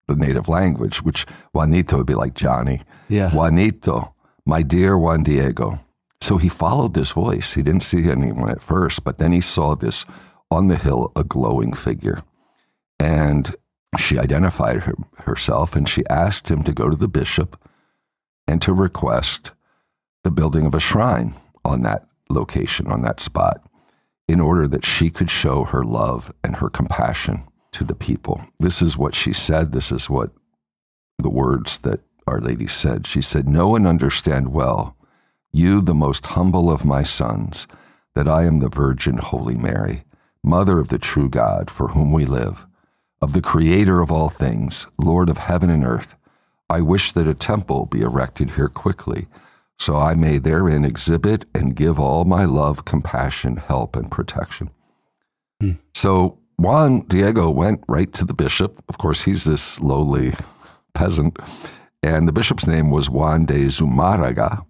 the 0.07 0.15
native 0.15 0.49
language, 0.49 1.01
which 1.03 1.25
Juanito 1.53 1.97
would 1.97 2.07
be 2.07 2.15
like 2.15 2.33
Johnny. 2.33 2.81
Yeah. 3.07 3.31
Juanito, 3.31 4.13
my 4.45 4.63
dear 4.63 4.97
Juan 4.97 5.23
Diego. 5.23 5.79
So 6.21 6.37
he 6.37 6.49
followed 6.49 6.93
this 6.93 7.11
voice. 7.11 7.53
He 7.53 7.63
didn't 7.63 7.81
see 7.81 8.09
anyone 8.09 8.49
at 8.49 8.61
first, 8.61 9.03
but 9.03 9.17
then 9.17 9.31
he 9.31 9.41
saw 9.41 9.75
this 9.75 10.05
on 10.51 10.67
the 10.67 10.77
hill, 10.77 11.11
a 11.15 11.23
glowing 11.23 11.73
figure. 11.73 12.21
And 12.99 13.53
she 13.97 14.19
identified 14.19 14.83
her, 14.83 14.93
herself 15.17 15.75
and 15.75 15.89
she 15.89 16.05
asked 16.09 16.49
him 16.49 16.63
to 16.63 16.73
go 16.73 16.89
to 16.89 16.95
the 16.95 17.07
bishop 17.07 17.57
and 18.47 18.61
to 18.61 18.73
request 18.73 19.51
the 20.23 20.31
building 20.31 20.65
of 20.65 20.75
a 20.75 20.79
shrine 20.79 21.33
on 21.65 21.81
that 21.83 22.07
location, 22.29 22.87
on 22.87 23.01
that 23.01 23.19
spot, 23.19 23.61
in 24.27 24.39
order 24.39 24.67
that 24.67 24.85
she 24.85 25.09
could 25.09 25.29
show 25.29 25.63
her 25.65 25.83
love 25.83 26.33
and 26.43 26.57
her 26.57 26.69
compassion 26.69 27.43
to 27.71 27.83
the 27.83 27.95
people. 27.95 28.41
This 28.59 28.81
is 28.81 28.97
what 28.97 29.15
she 29.15 29.33
said. 29.33 29.71
This 29.71 29.91
is 29.91 30.09
what 30.09 30.31
the 31.17 31.29
words 31.29 31.79
that 31.79 32.01
Our 32.27 32.39
Lady 32.39 32.67
said. 32.67 33.07
She 33.07 33.21
said, 33.21 33.47
Know 33.47 33.75
and 33.75 33.87
understand 33.87 34.53
well, 34.53 34.95
you, 35.51 35.81
the 35.81 35.93
most 35.93 36.25
humble 36.25 36.71
of 36.71 36.85
my 36.85 37.03
sons, 37.03 37.67
that 38.15 38.27
I 38.27 38.45
am 38.45 38.59
the 38.59 38.69
Virgin 38.69 39.17
Holy 39.17 39.55
Mary, 39.55 40.03
Mother 40.43 40.79
of 40.79 40.89
the 40.89 40.97
true 40.97 41.29
God, 41.29 41.69
for 41.69 41.89
whom 41.89 42.11
we 42.11 42.25
live, 42.25 42.65
of 43.21 43.33
the 43.33 43.41
Creator 43.41 44.01
of 44.01 44.11
all 44.11 44.29
things, 44.29 44.87
Lord 44.97 45.29
of 45.29 45.37
heaven 45.37 45.69
and 45.69 45.83
earth. 45.83 46.15
I 46.69 46.81
wish 46.81 47.11
that 47.11 47.27
a 47.27 47.33
temple 47.33 47.85
be 47.85 48.01
erected 48.01 48.51
here 48.51 48.69
quickly, 48.69 49.27
so 49.77 49.97
I 49.97 50.13
may 50.13 50.37
therein 50.37 50.85
exhibit 50.85 51.45
and 51.53 51.75
give 51.75 51.99
all 51.99 52.23
my 52.23 52.45
love, 52.45 52.85
compassion, 52.85 53.57
help, 53.57 53.95
and 53.95 54.09
protection. 54.09 54.69
Hmm. 55.59 55.73
So 55.93 56.39
Juan 56.57 57.01
Diego 57.01 57.49
went 57.49 57.83
right 57.87 58.11
to 58.13 58.25
the 58.25 58.33
bishop. 58.33 58.83
Of 58.87 58.97
course, 58.99 59.23
he's 59.23 59.43
this 59.43 59.79
lowly 59.81 60.33
peasant. 60.93 61.37
And 62.03 62.27
the 62.27 62.33
bishop's 62.33 62.67
name 62.67 62.89
was 62.89 63.09
Juan 63.09 63.45
de 63.45 63.65
Zumárraga, 63.65 64.65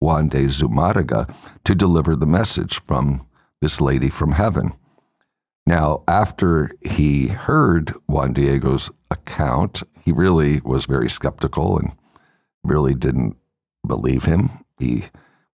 Juan 0.00 0.28
de 0.28 0.44
Zumárraga, 0.46 1.32
to 1.64 1.74
deliver 1.74 2.16
the 2.16 2.26
message 2.26 2.82
from 2.84 3.26
this 3.60 3.80
lady 3.80 4.08
from 4.08 4.32
heaven. 4.32 4.72
Now, 5.66 6.02
after 6.08 6.72
he 6.80 7.28
heard 7.28 7.92
Juan 8.08 8.32
Diego's 8.32 8.90
account, 9.10 9.82
he 10.04 10.10
really 10.10 10.60
was 10.60 10.86
very 10.86 11.08
skeptical 11.08 11.78
and 11.78 11.92
really 12.64 12.94
didn't 12.94 13.36
believe 13.86 14.24
him. 14.24 14.50
He 14.78 15.04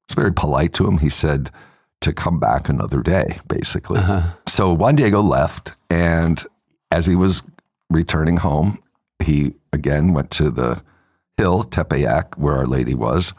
was 0.08 0.14
very 0.14 0.32
polite 0.32 0.72
to 0.74 0.86
him. 0.86 0.98
He 0.98 1.10
said 1.10 1.50
to 2.00 2.12
come 2.12 2.38
back 2.38 2.68
another 2.68 3.02
day, 3.02 3.40
basically. 3.48 3.98
Uh-huh. 3.98 4.34
So 4.46 4.72
Juan 4.72 4.96
Diego 4.96 5.20
left, 5.20 5.76
and 5.90 6.42
as 6.90 7.06
he 7.06 7.16
was 7.16 7.42
returning 7.90 8.38
home, 8.38 8.78
he 9.22 9.54
again 9.72 10.12
went 10.12 10.30
to 10.32 10.50
the 10.50 10.82
hill, 11.36 11.64
Tepeyac, 11.64 12.38
where 12.38 12.54
Our 12.54 12.66
Lady 12.66 12.94
was, 12.94 13.34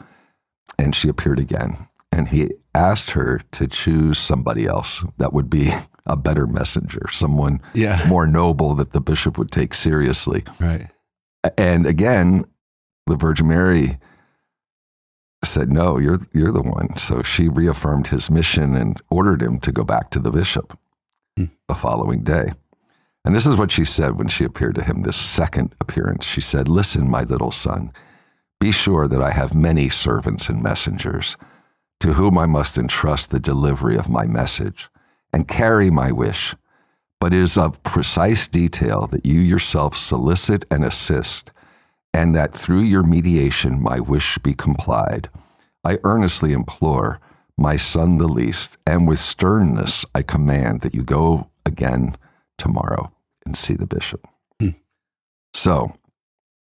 and 0.77 0.95
she 0.95 1.09
appeared 1.09 1.39
again. 1.39 1.87
And 2.11 2.29
he 2.29 2.51
asked 2.73 3.11
her 3.11 3.41
to 3.51 3.67
choose 3.67 4.17
somebody 4.17 4.65
else 4.65 5.03
that 5.17 5.33
would 5.33 5.49
be 5.49 5.71
a 6.05 6.15
better 6.15 6.47
messenger, 6.47 7.01
someone 7.11 7.61
Yeah. 7.73 8.03
more 8.07 8.25
noble 8.27 8.75
that 8.75 8.91
the 8.93 9.01
bishop 9.01 9.37
would 9.37 9.51
take 9.51 9.73
seriously. 9.73 10.43
Right. 10.59 10.87
And 11.57 11.85
again, 11.85 12.45
the 13.05 13.15
Virgin 13.15 13.47
Mary 13.47 13.97
said, 15.43 15.71
"No, 15.71 15.97
you're 15.97 16.19
you're 16.33 16.51
the 16.51 16.61
one." 16.61 16.97
So 16.97 17.21
she 17.21 17.47
reaffirmed 17.47 18.07
his 18.07 18.29
mission 18.29 18.75
and 18.75 19.01
ordered 19.09 19.41
him 19.41 19.59
to 19.59 19.71
go 19.71 19.83
back 19.83 20.09
to 20.11 20.19
the 20.19 20.31
bishop 20.31 20.77
hmm. 21.37 21.45
the 21.67 21.75
following 21.75 22.23
day. 22.23 22.51
And 23.23 23.35
this 23.35 23.45
is 23.45 23.57
what 23.57 23.71
she 23.71 23.85
said 23.85 24.17
when 24.17 24.29
she 24.29 24.45
appeared 24.45 24.75
to 24.75 24.83
him 24.83 25.01
this 25.03 25.17
second 25.17 25.75
appearance. 25.79 26.25
She 26.25 26.41
said, 26.41 26.67
"Listen, 26.67 27.09
my 27.09 27.23
little 27.23 27.51
son, 27.51 27.91
be 28.59 28.71
sure 28.71 29.07
that 29.07 29.21
I 29.21 29.31
have 29.31 29.53
many 29.53 29.89
servants 29.89 30.49
and 30.49 30.61
messengers 30.61 31.37
to 31.99 32.13
whom 32.13 32.37
I 32.37 32.45
must 32.45 32.77
entrust 32.77 33.31
the 33.31 33.39
delivery 33.39 33.97
of 33.97 34.09
my 34.09 34.25
message 34.25 34.89
and 35.33 35.47
carry 35.47 35.89
my 35.89 36.11
wish." 36.11 36.55
but 37.19 37.33
it 37.33 37.39
is 37.39 37.57
of 37.57 37.81
precise 37.83 38.47
detail 38.47 39.07
that 39.07 39.25
you 39.25 39.39
yourself 39.39 39.95
solicit 39.95 40.65
and 40.69 40.85
assist, 40.85 41.51
and 42.13 42.35
that 42.35 42.53
through 42.53 42.81
your 42.81 43.03
mediation 43.03 43.81
my 43.81 43.99
wish 43.99 44.37
be 44.39 44.53
complied. 44.53 45.29
I 45.83 45.99
earnestly 46.03 46.53
implore 46.53 47.19
my 47.57 47.75
son 47.75 48.17
the 48.17 48.27
least, 48.27 48.77
and 48.85 49.07
with 49.07 49.19
sternness 49.19 50.05
I 50.13 50.21
command 50.21 50.81
that 50.81 50.93
you 50.93 51.03
go 51.03 51.49
again 51.65 52.15
tomorrow 52.57 53.11
and 53.45 53.57
see 53.57 53.73
the 53.73 53.87
bishop. 53.87 54.27
Hmm. 54.59 54.69
So 55.53 55.96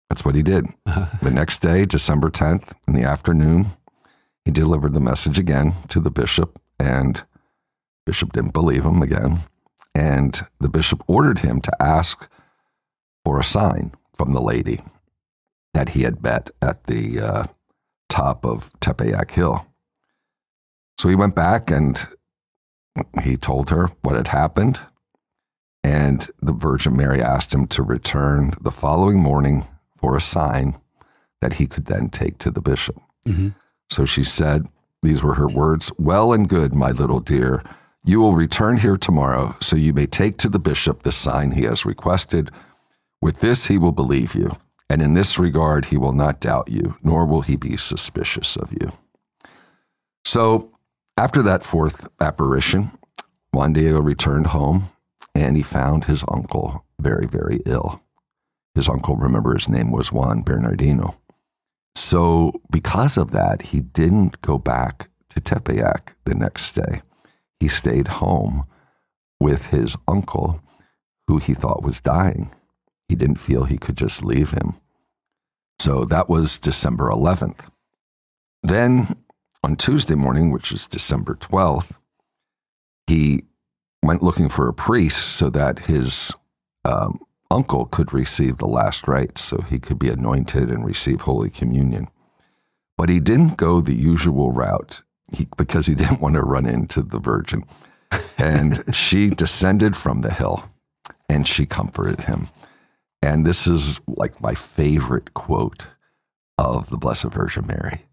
that's 0.09 0.25
what 0.25 0.35
he 0.35 0.43
did. 0.43 0.67
The 1.23 1.31
next 1.31 1.61
day, 1.61 1.85
December 1.85 2.31
10th, 2.31 2.73
in 2.87 2.95
the 2.95 3.03
afternoon, 3.03 3.67
he 4.45 4.50
delivered 4.50 4.95
the 4.95 5.00
message 5.00 5.38
again 5.38 5.75
to 5.88 6.00
the 6.00 6.11
bishop, 6.11 6.59
and 6.79 7.23
bishop 8.07 8.33
didn't 8.33 8.53
believe 8.53 8.85
him 8.85 9.03
again. 9.03 9.38
And 9.95 10.41
the 10.61 10.69
bishop 10.69 11.03
ordered 11.07 11.41
him 11.41 11.61
to 11.61 11.83
ask 11.83 12.31
for 13.25 13.38
a 13.38 13.45
sign 13.45 13.93
from 14.15 14.33
the 14.33 14.41
lady 14.41 14.81
that 15.75 15.91
he 15.91 16.03
had 16.03 16.23
met 16.23 16.50
at 16.62 16.85
the 16.85 17.21
uh, 17.21 17.45
top 18.09 18.47
of 18.47 18.73
Tepeyac 18.81 19.31
Hill. 19.33 19.67
So 20.99 21.09
he 21.09 21.15
went 21.15 21.35
back 21.35 21.71
and 21.71 22.00
he 23.23 23.37
told 23.37 23.71
her 23.71 23.88
what 24.03 24.17
had 24.17 24.29
happened. 24.29 24.81
And 25.85 26.29
the 26.41 26.53
Virgin 26.53 26.97
Mary 26.97 27.23
asked 27.23 27.53
him 27.53 27.67
to 27.69 27.83
return 27.83 28.55
the 28.61 28.73
following 28.73 29.21
morning 29.21 29.67
for 29.99 30.17
a 30.17 30.21
sign 30.21 30.78
that 31.40 31.55
he 31.55 31.67
could 31.67 31.87
then 31.87 32.09
take 32.09 32.38
to 32.38 32.50
the 32.50 32.62
bishop. 32.62 32.97
Mm-hmm. 33.26 33.49
So 33.90 34.05
she 34.05 34.25
said, 34.25 34.67
These 35.02 35.23
were 35.23 35.35
her 35.35 35.49
words 35.49 35.90
Well 35.99 36.33
and 36.33 36.49
good, 36.49 36.75
my 36.75 36.90
little 36.90 37.21
dear. 37.21 37.62
You 38.05 38.21
will 38.21 38.35
return 38.35 38.78
here 38.78 38.97
tomorrow, 38.97 39.55
so 39.61 39.76
you 39.76 39.93
may 39.93 40.07
take 40.07 40.38
to 40.38 40.49
the 40.49 40.59
bishop 40.59 41.02
the 41.02 41.12
sign 41.12 41.50
he 41.50 41.64
has 41.64 41.85
requested. 41.85 42.50
With 43.21 43.40
this, 43.40 43.67
he 43.67 43.76
will 43.76 43.93
believe 43.93 44.35
you, 44.35 44.57
and 44.88 45.02
in 45.02 45.14
this 45.14 45.38
regard, 45.38 45.87
he 45.87 45.99
will 45.99 46.12
not 46.12 46.40
doubt 46.40 46.69
you, 46.71 46.97
nor 47.02 47.26
will 47.26 47.43
he 47.43 47.57
be 47.57 47.76
suspicious 47.76 48.57
of 48.57 48.73
you. 48.73 48.93
So, 50.25 50.73
after 51.17 51.43
that 51.43 51.64
fourth 51.64 52.07
apparition, 52.21 52.93
Juan 53.52 53.73
Diego 53.73 54.00
returned 54.00 54.49
home 54.49 54.85
and 55.35 55.57
he 55.57 55.62
found 55.62 56.05
his 56.05 56.25
uncle 56.28 56.85
very, 57.00 57.26
very 57.26 57.61
ill. 57.67 58.00
His 58.79 58.89
uncle, 58.89 59.17
remember, 59.17 59.55
his 59.55 59.69
name 59.69 59.91
was 59.91 60.13
Juan 60.13 60.43
Bernardino. 60.43 61.19
So, 61.97 62.63
because 62.71 63.17
of 63.17 63.33
that, 63.33 63.61
he 63.61 63.81
didn't 63.81 64.41
go 64.41 64.57
back 64.57 65.11
to 65.31 65.41
Tepeyac 65.41 66.15
the 66.25 66.37
next 66.37 66.77
day. 66.77 67.03
He 67.59 67.67
stayed 67.67 68.07
home 68.07 68.67
with 69.41 69.71
his 69.71 69.97
uncle, 70.07 70.63
who 71.27 71.39
he 71.39 71.55
thought 71.55 71.83
was 71.83 72.01
dying. 72.01 72.53
He 73.09 73.17
didn't 73.17 73.41
feel 73.41 73.65
he 73.65 73.79
could 73.79 73.97
just 73.97 74.23
leave 74.23 74.53
him. 74.53 74.75
So 75.81 76.05
that 76.05 76.29
was 76.29 76.57
December 76.57 77.11
11th. 77.11 77.69
Then 78.63 79.17
on 79.65 79.75
Tuesday 79.75 80.15
morning, 80.15 80.53
which 80.53 80.71
is 80.71 80.87
December 80.87 81.35
12th, 81.35 81.99
he 83.09 83.43
went 84.05 84.23
looking 84.23 84.49
for 84.49 84.69
a 84.69 84.73
priest 84.73 85.19
so 85.35 85.51
that 85.51 85.81
his 85.81 86.33
um, 86.85 87.19
uncle 87.50 87.87
could 87.87 88.12
receive 88.12 88.59
the 88.59 88.67
last 88.67 89.09
rites, 89.09 89.40
so 89.40 89.61
he 89.62 89.78
could 89.78 89.99
be 89.99 90.09
anointed 90.09 90.71
and 90.71 90.85
receive 90.85 91.23
Holy 91.23 91.50
Communion. 91.50 92.09
But 92.97 93.09
he 93.09 93.21
didn't 93.21 93.57
go 93.57 93.81
the 93.81 93.95
usual 93.95 94.52
route 94.52 95.02
he, 95.33 95.49
because 95.57 95.87
he 95.87 95.95
didn't 95.97 96.21
want 96.21 96.35
to 96.35 96.43
run 96.43 96.67
into 96.67 97.02
the 97.02 97.21
Virgin. 97.21 97.64
And 98.38 98.95
she 98.95 99.31
descended 99.45 99.97
from 99.97 100.21
the 100.21 100.33
hill 100.33 100.64
and 101.28 101.47
she 101.47 101.67
comforted 101.67 102.23
him. 102.23 102.49
And 103.23 103.45
this 103.45 103.67
is 103.67 104.00
like 104.07 104.40
my 104.40 104.55
favorite 104.55 105.35
quote 105.35 105.88
of 106.57 106.88
the 106.88 106.97
Blessed 106.97 107.26
Virgin 107.26 107.67
Mary. 107.67 108.07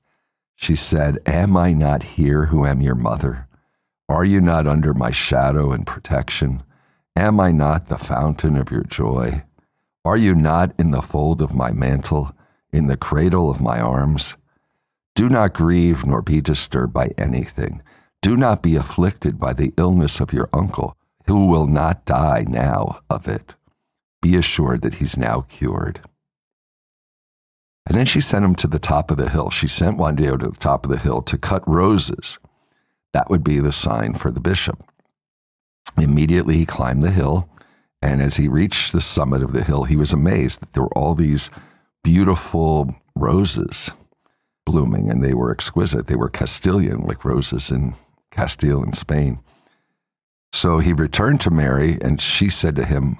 She 0.56 0.75
said, 0.75 1.20
Am 1.25 1.56
I 1.58 1.74
not 1.74 2.04
here 2.04 2.46
who 2.46 2.65
am 2.65 2.82
your 2.82 2.96
mother? 2.96 3.48
Are 4.08 4.24
you 4.24 4.39
not 4.39 4.68
under 4.68 4.94
my 4.94 5.12
shadow 5.12 5.72
and 5.72 5.86
protection? 5.86 6.63
Am 7.16 7.40
I 7.40 7.52
not 7.52 7.88
the 7.88 7.98
fountain 7.98 8.58
of 8.58 8.72
your 8.72 8.84
joy? 8.84 9.44
Are 10.04 10.18
you 10.18 10.36
not 10.36 10.74
in 10.78 10.92
the 10.92 11.02
fold 11.02 11.42
of 11.42 11.56
my 11.56 11.72
mantle, 11.72 12.36
in 12.76 12.88
the 12.88 12.98
cradle 12.98 13.50
of 13.50 13.62
my 13.62 13.80
arms. 13.80 14.36
Do 15.16 15.30
not 15.30 15.54
grieve 15.54 16.06
nor 16.06 16.22
be 16.22 16.42
disturbed 16.42 16.94
by 16.94 17.12
anything. 17.18 17.82
Do 18.22 18.36
not 18.36 18.62
be 18.62 18.76
afflicted 18.76 19.40
by 19.40 19.54
the 19.54 19.74
illness 19.78 20.20
of 20.20 20.34
your 20.34 20.50
uncle, 20.52 20.98
who 21.26 21.48
will 21.48 21.68
not 21.68 22.06
die 22.06 22.44
now 22.48 23.00
of 23.10 23.28
it. 23.28 23.56
Be 24.22 24.36
assured 24.36 24.82
that 24.82 24.96
he's 24.96 25.18
now 25.18 25.42
cured. 25.48 26.02
And 27.88 27.98
then 27.98 28.06
she 28.06 28.20
sent 28.20 28.44
him 28.44 28.56
to 28.56 28.68
the 28.68 28.80
top 28.80 29.10
of 29.10 29.18
the 29.18 29.30
hill. 29.30 29.52
She 29.52 29.68
sent 29.68 29.98
Juan 29.98 30.16
Diego 30.16 30.38
to 30.38 30.50
the 30.50 30.58
top 30.58 30.86
of 30.86 30.92
the 30.92 30.98
hill 30.98 31.22
to 31.22 31.38
cut 31.38 31.64
roses. 31.68 32.40
That 33.14 33.30
would 33.30 33.44
be 33.44 33.60
the 33.60 33.72
sign 33.72 34.16
for 34.16 34.32
the 34.32 34.42
bishop. 34.42 34.84
Immediately 35.98 36.58
he 36.58 36.66
climbed 36.66 37.04
the 37.04 37.12
hill, 37.12 37.50
and 38.02 38.22
as 38.22 38.36
he 38.36 38.48
reached 38.48 38.92
the 38.92 39.02
summit 39.02 39.42
of 39.42 39.54
the 39.54 39.64
hill, 39.64 39.84
he 39.84 39.96
was 39.96 40.14
amazed 40.14 40.62
that 40.62 40.74
there 40.74 40.84
were 40.84 40.98
all 40.98 41.16
these 41.16 41.50
beautiful 42.04 42.96
roses 43.16 43.90
blooming, 44.66 45.10
and 45.10 45.24
they 45.24 45.34
were 45.34 45.52
exquisite. 45.52 46.08
They 46.08 46.16
were 46.16 46.30
Castilian, 46.30 47.02
like 47.02 47.24
roses 47.24 47.72
in 47.72 47.96
Castile 48.32 48.84
in 48.84 48.94
Spain. 48.94 49.40
So 50.54 50.80
he 50.80 50.94
returned 50.94 51.42
to 51.42 51.52
Mary, 51.52 51.98
and 52.02 52.20
she 52.20 52.50
said 52.50 52.75
to 52.75 52.86
him, 52.86 53.18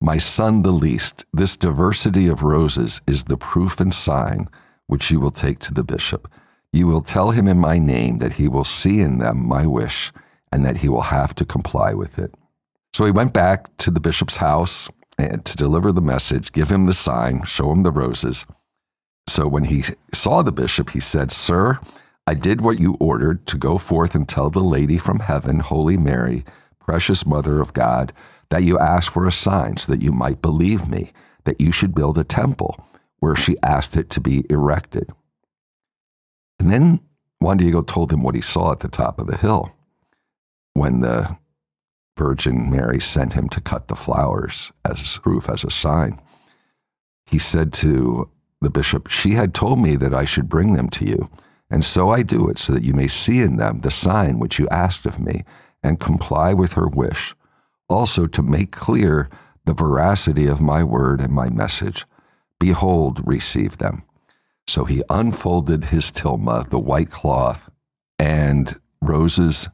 My 0.00 0.18
son, 0.18 0.62
the 0.62 0.72
least, 0.72 1.24
this 1.32 1.56
diversity 1.56 2.26
of 2.26 2.42
roses 2.42 3.00
is 3.06 3.24
the 3.24 3.36
proof 3.36 3.80
and 3.80 3.92
sign 3.92 4.48
which 4.86 5.10
you 5.10 5.20
will 5.20 5.30
take 5.30 5.58
to 5.60 5.74
the 5.74 5.84
bishop. 5.84 6.30
You 6.72 6.86
will 6.86 7.00
tell 7.00 7.30
him 7.30 7.48
in 7.48 7.58
my 7.58 7.78
name 7.78 8.18
that 8.18 8.34
he 8.34 8.48
will 8.48 8.64
see 8.64 9.00
in 9.00 9.18
them 9.18 9.46
my 9.46 9.66
wish 9.66 10.12
and 10.54 10.64
that 10.64 10.76
he 10.76 10.88
will 10.88 11.02
have 11.02 11.34
to 11.34 11.44
comply 11.44 11.94
with 11.94 12.16
it. 12.16 12.32
So 12.92 13.04
he 13.04 13.10
went 13.10 13.32
back 13.32 13.76
to 13.78 13.90
the 13.90 13.98
bishop's 13.98 14.36
house 14.36 14.88
to 15.18 15.56
deliver 15.56 15.90
the 15.90 16.00
message, 16.00 16.52
give 16.52 16.70
him 16.70 16.86
the 16.86 16.92
sign, 16.92 17.42
show 17.42 17.72
him 17.72 17.82
the 17.82 17.90
roses. 17.90 18.46
So 19.26 19.48
when 19.48 19.64
he 19.64 19.82
saw 20.12 20.42
the 20.42 20.52
bishop, 20.52 20.90
he 20.90 21.00
said, 21.00 21.32
Sir, 21.32 21.80
I 22.28 22.34
did 22.34 22.60
what 22.60 22.78
you 22.78 22.96
ordered 23.00 23.48
to 23.48 23.58
go 23.58 23.78
forth 23.78 24.14
and 24.14 24.28
tell 24.28 24.48
the 24.48 24.60
lady 24.60 24.96
from 24.96 25.18
heaven, 25.18 25.58
Holy 25.58 25.96
Mary, 25.96 26.44
precious 26.78 27.26
Mother 27.26 27.60
of 27.60 27.72
God, 27.72 28.12
that 28.50 28.62
you 28.62 28.78
asked 28.78 29.10
for 29.10 29.26
a 29.26 29.32
sign 29.32 29.76
so 29.76 29.90
that 29.90 30.02
you 30.02 30.12
might 30.12 30.40
believe 30.40 30.88
me, 30.88 31.10
that 31.46 31.60
you 31.60 31.72
should 31.72 31.96
build 31.96 32.16
a 32.16 32.22
temple 32.22 32.78
where 33.18 33.34
she 33.34 33.56
asked 33.64 33.96
it 33.96 34.08
to 34.10 34.20
be 34.20 34.44
erected. 34.48 35.10
And 36.60 36.70
then 36.70 37.00
Juan 37.40 37.56
Diego 37.56 37.82
told 37.82 38.12
him 38.12 38.22
what 38.22 38.36
he 38.36 38.40
saw 38.40 38.70
at 38.70 38.80
the 38.80 38.88
top 38.88 39.18
of 39.18 39.26
the 39.26 39.36
hill 39.36 39.73
when 40.74 41.00
the 41.00 41.36
Virgin 42.16 42.70
Mary 42.70 43.00
sent 43.00 43.32
him 43.32 43.48
to 43.48 43.60
cut 43.60 43.88
the 43.88 43.96
flowers 43.96 44.72
as 44.84 45.18
proof, 45.18 45.48
as 45.48 45.64
a 45.64 45.70
sign. 45.70 46.20
He 47.26 47.38
said 47.38 47.72
to 47.74 48.30
the 48.60 48.70
bishop, 48.70 49.08
She 49.08 49.32
had 49.32 49.54
told 49.54 49.80
me 49.80 49.96
that 49.96 50.14
I 50.14 50.24
should 50.24 50.48
bring 50.48 50.74
them 50.74 50.88
to 50.90 51.04
you, 51.04 51.30
and 51.70 51.84
so 51.84 52.10
I 52.10 52.22
do 52.22 52.48
it, 52.48 52.58
so 52.58 52.72
that 52.72 52.84
you 52.84 52.94
may 52.94 53.08
see 53.08 53.40
in 53.40 53.56
them 53.56 53.80
the 53.80 53.90
sign 53.90 54.38
which 54.38 54.58
you 54.58 54.68
asked 54.68 55.06
of 55.06 55.18
me, 55.18 55.44
and 55.82 56.00
comply 56.00 56.54
with 56.54 56.74
her 56.74 56.86
wish, 56.86 57.34
also 57.88 58.26
to 58.26 58.42
make 58.42 58.70
clear 58.72 59.28
the 59.64 59.74
veracity 59.74 60.46
of 60.46 60.60
my 60.60 60.84
word 60.84 61.20
and 61.20 61.32
my 61.32 61.48
message. 61.50 62.06
Behold, 62.60 63.20
receive 63.26 63.78
them. 63.78 64.04
So 64.66 64.84
he 64.84 65.02
unfolded 65.10 65.84
his 65.86 66.10
tilma, 66.10 66.68
the 66.68 66.78
white 66.78 67.10
cloth, 67.10 67.68
and 68.18 68.78
roses 69.02 69.68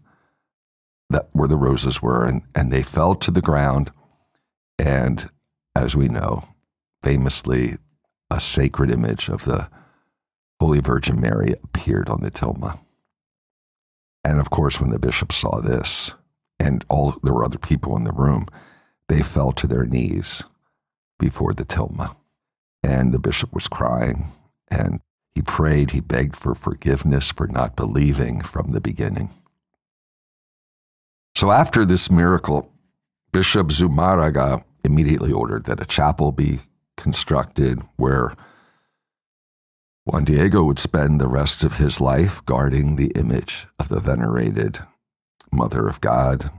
that 1.10 1.28
where 1.32 1.48
the 1.48 1.56
roses 1.56 2.00
were, 2.00 2.24
and, 2.24 2.42
and 2.54 2.72
they 2.72 2.82
fell 2.82 3.14
to 3.16 3.30
the 3.30 3.42
ground. 3.42 3.92
And 4.78 5.28
as 5.74 5.94
we 5.94 6.08
know, 6.08 6.44
famously, 7.02 7.76
a 8.30 8.40
sacred 8.40 8.90
image 8.90 9.28
of 9.28 9.44
the 9.44 9.68
Holy 10.60 10.80
Virgin 10.80 11.20
Mary 11.20 11.54
appeared 11.62 12.08
on 12.08 12.22
the 12.22 12.30
tilma. 12.30 12.78
And 14.22 14.38
of 14.38 14.50
course, 14.50 14.80
when 14.80 14.90
the 14.90 14.98
bishop 14.98 15.32
saw 15.32 15.60
this, 15.60 16.12
and 16.58 16.84
all 16.88 17.16
there 17.22 17.32
were 17.32 17.44
other 17.44 17.58
people 17.58 17.96
in 17.96 18.04
the 18.04 18.12
room, 18.12 18.46
they 19.08 19.22
fell 19.22 19.50
to 19.52 19.66
their 19.66 19.86
knees 19.86 20.44
before 21.18 21.52
the 21.52 21.64
tilma. 21.64 22.16
And 22.82 23.12
the 23.12 23.18
bishop 23.18 23.52
was 23.52 23.68
crying, 23.68 24.26
and 24.68 25.00
he 25.34 25.42
prayed, 25.42 25.90
he 25.90 26.00
begged 26.00 26.36
for 26.36 26.54
forgiveness 26.54 27.30
for 27.30 27.46
not 27.46 27.76
believing 27.76 28.40
from 28.40 28.70
the 28.70 28.80
beginning. 28.80 29.30
So 31.40 31.50
after 31.50 31.86
this 31.86 32.10
miracle, 32.10 32.70
Bishop 33.32 33.68
Zumárraga 33.68 34.62
immediately 34.84 35.32
ordered 35.32 35.64
that 35.64 35.80
a 35.80 35.86
chapel 35.86 36.32
be 36.32 36.58
constructed 36.98 37.80
where 37.96 38.34
Juan 40.04 40.24
Diego 40.24 40.64
would 40.64 40.78
spend 40.78 41.18
the 41.18 41.28
rest 41.28 41.64
of 41.64 41.78
his 41.78 41.98
life 41.98 42.44
guarding 42.44 42.96
the 42.96 43.10
image 43.16 43.66
of 43.78 43.88
the 43.88 44.00
venerated 44.00 44.80
Mother 45.50 45.88
of 45.88 46.02
God, 46.02 46.50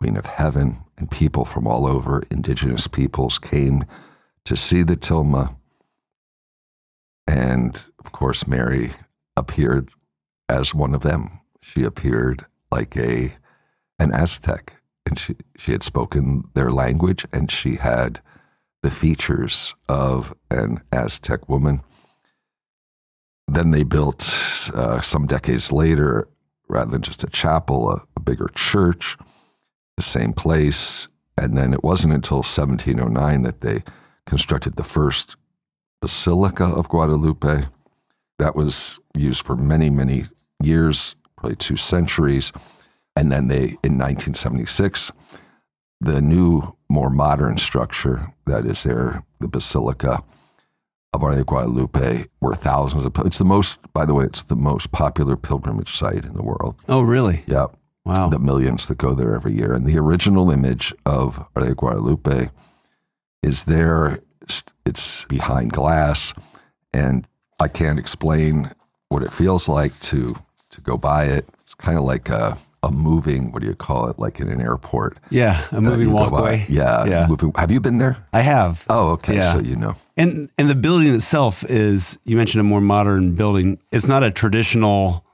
Queen 0.00 0.18
of 0.18 0.26
Heaven, 0.26 0.84
and 0.98 1.10
people 1.10 1.46
from 1.46 1.66
all 1.66 1.86
over, 1.86 2.22
indigenous 2.30 2.86
peoples, 2.86 3.38
came 3.38 3.86
to 4.44 4.54
see 4.54 4.82
the 4.82 4.98
tilma. 4.98 5.56
And 7.26 7.74
of 8.04 8.12
course, 8.12 8.46
Mary 8.46 8.92
appeared 9.34 9.88
as 10.46 10.74
one 10.74 10.94
of 10.94 11.00
them. 11.00 11.40
She 11.62 11.84
appeared 11.84 12.44
like 12.70 12.98
a 12.98 13.32
an 13.98 14.12
Aztec, 14.12 14.76
and 15.06 15.18
she, 15.18 15.36
she 15.56 15.72
had 15.72 15.82
spoken 15.82 16.44
their 16.54 16.70
language, 16.70 17.26
and 17.32 17.50
she 17.50 17.76
had 17.76 18.20
the 18.82 18.90
features 18.90 19.74
of 19.88 20.34
an 20.50 20.80
Aztec 20.92 21.48
woman. 21.48 21.80
Then 23.48 23.70
they 23.70 23.84
built, 23.84 24.22
uh, 24.74 25.00
some 25.00 25.26
decades 25.26 25.72
later, 25.72 26.28
rather 26.68 26.90
than 26.90 27.02
just 27.02 27.24
a 27.24 27.28
chapel, 27.28 27.90
a, 27.90 28.02
a 28.16 28.20
bigger 28.20 28.48
church, 28.54 29.16
the 29.96 30.02
same 30.02 30.32
place. 30.32 31.08
And 31.38 31.56
then 31.56 31.72
it 31.72 31.84
wasn't 31.84 32.14
until 32.14 32.38
1709 32.38 33.42
that 33.42 33.60
they 33.60 33.82
constructed 34.26 34.76
the 34.76 34.84
first 34.84 35.36
Basilica 36.00 36.64
of 36.64 36.88
Guadalupe. 36.88 37.66
That 38.38 38.54
was 38.54 39.00
used 39.16 39.44
for 39.44 39.56
many, 39.56 39.90
many 39.90 40.24
years, 40.62 41.16
probably 41.36 41.56
two 41.56 41.76
centuries. 41.76 42.52
And 43.16 43.32
then 43.32 43.48
they, 43.48 43.78
in 43.82 43.98
1976, 43.98 45.10
the 46.00 46.20
new, 46.20 46.76
more 46.88 47.10
modern 47.10 47.56
structure 47.56 48.32
that 48.44 48.66
is 48.66 48.82
there, 48.82 49.24
the 49.40 49.48
Basilica 49.48 50.22
of 51.12 51.24
Our 51.24 51.30
Lady 51.30 51.40
of 51.40 51.46
Guadalupe, 51.46 52.26
where 52.40 52.54
thousands 52.54 53.06
of, 53.06 53.16
it's 53.24 53.38
the 53.38 53.44
most, 53.44 53.80
by 53.92 54.04
the 54.04 54.14
way, 54.14 54.24
it's 54.24 54.42
the 54.42 54.56
most 54.56 54.92
popular 54.92 55.36
pilgrimage 55.36 55.96
site 55.96 56.24
in 56.24 56.34
the 56.34 56.42
world. 56.42 56.76
Oh, 56.88 57.02
really? 57.02 57.42
Yeah. 57.46 57.66
Wow. 58.04 58.28
The 58.28 58.38
millions 58.38 58.86
that 58.86 58.98
go 58.98 59.14
there 59.14 59.34
every 59.34 59.54
year. 59.56 59.72
And 59.72 59.86
the 59.86 59.98
original 59.98 60.50
image 60.50 60.94
of 61.06 61.38
Our 61.56 61.62
Lady 61.62 61.72
of 61.72 61.78
Guadalupe 61.78 62.50
is 63.42 63.64
there. 63.64 64.20
It's, 64.42 64.62
it's 64.84 65.24
behind 65.24 65.72
glass. 65.72 66.34
And 66.92 67.26
I 67.60 67.68
can't 67.68 67.98
explain 67.98 68.70
what 69.08 69.22
it 69.22 69.32
feels 69.32 69.68
like 69.68 69.98
to 70.00 70.36
to 70.70 70.80
go 70.82 70.96
by 70.96 71.24
it. 71.24 71.46
It's 71.62 71.74
kind 71.74 71.98
of 71.98 72.04
like 72.04 72.28
a, 72.28 72.56
a 72.86 72.92
moving, 72.92 73.52
what 73.52 73.62
do 73.62 73.68
you 73.68 73.74
call 73.74 74.08
it, 74.08 74.18
like 74.18 74.40
in 74.40 74.48
an 74.48 74.60
airport. 74.60 75.18
Yeah, 75.30 75.62
a 75.72 75.80
moving 75.80 76.08
you 76.08 76.12
go 76.12 76.12
by. 76.12 76.30
walkway. 76.30 76.66
Yeah, 76.68 77.04
Yeah. 77.04 77.26
Moving, 77.28 77.52
have 77.56 77.70
you 77.70 77.80
been 77.80 77.98
there? 77.98 78.24
I 78.32 78.40
have. 78.40 78.84
Oh, 78.88 79.10
okay. 79.12 79.36
Yeah. 79.36 79.54
So 79.54 79.60
you 79.60 79.76
know. 79.76 79.94
And 80.16 80.50
and 80.58 80.70
the 80.70 80.74
building 80.74 81.14
itself 81.14 81.64
is 81.68 82.18
you 82.24 82.36
mentioned 82.36 82.60
a 82.60 82.64
more 82.64 82.80
modern 82.80 83.34
building. 83.34 83.78
It's 83.92 84.06
not 84.06 84.22
a 84.22 84.30
traditional 84.30 85.24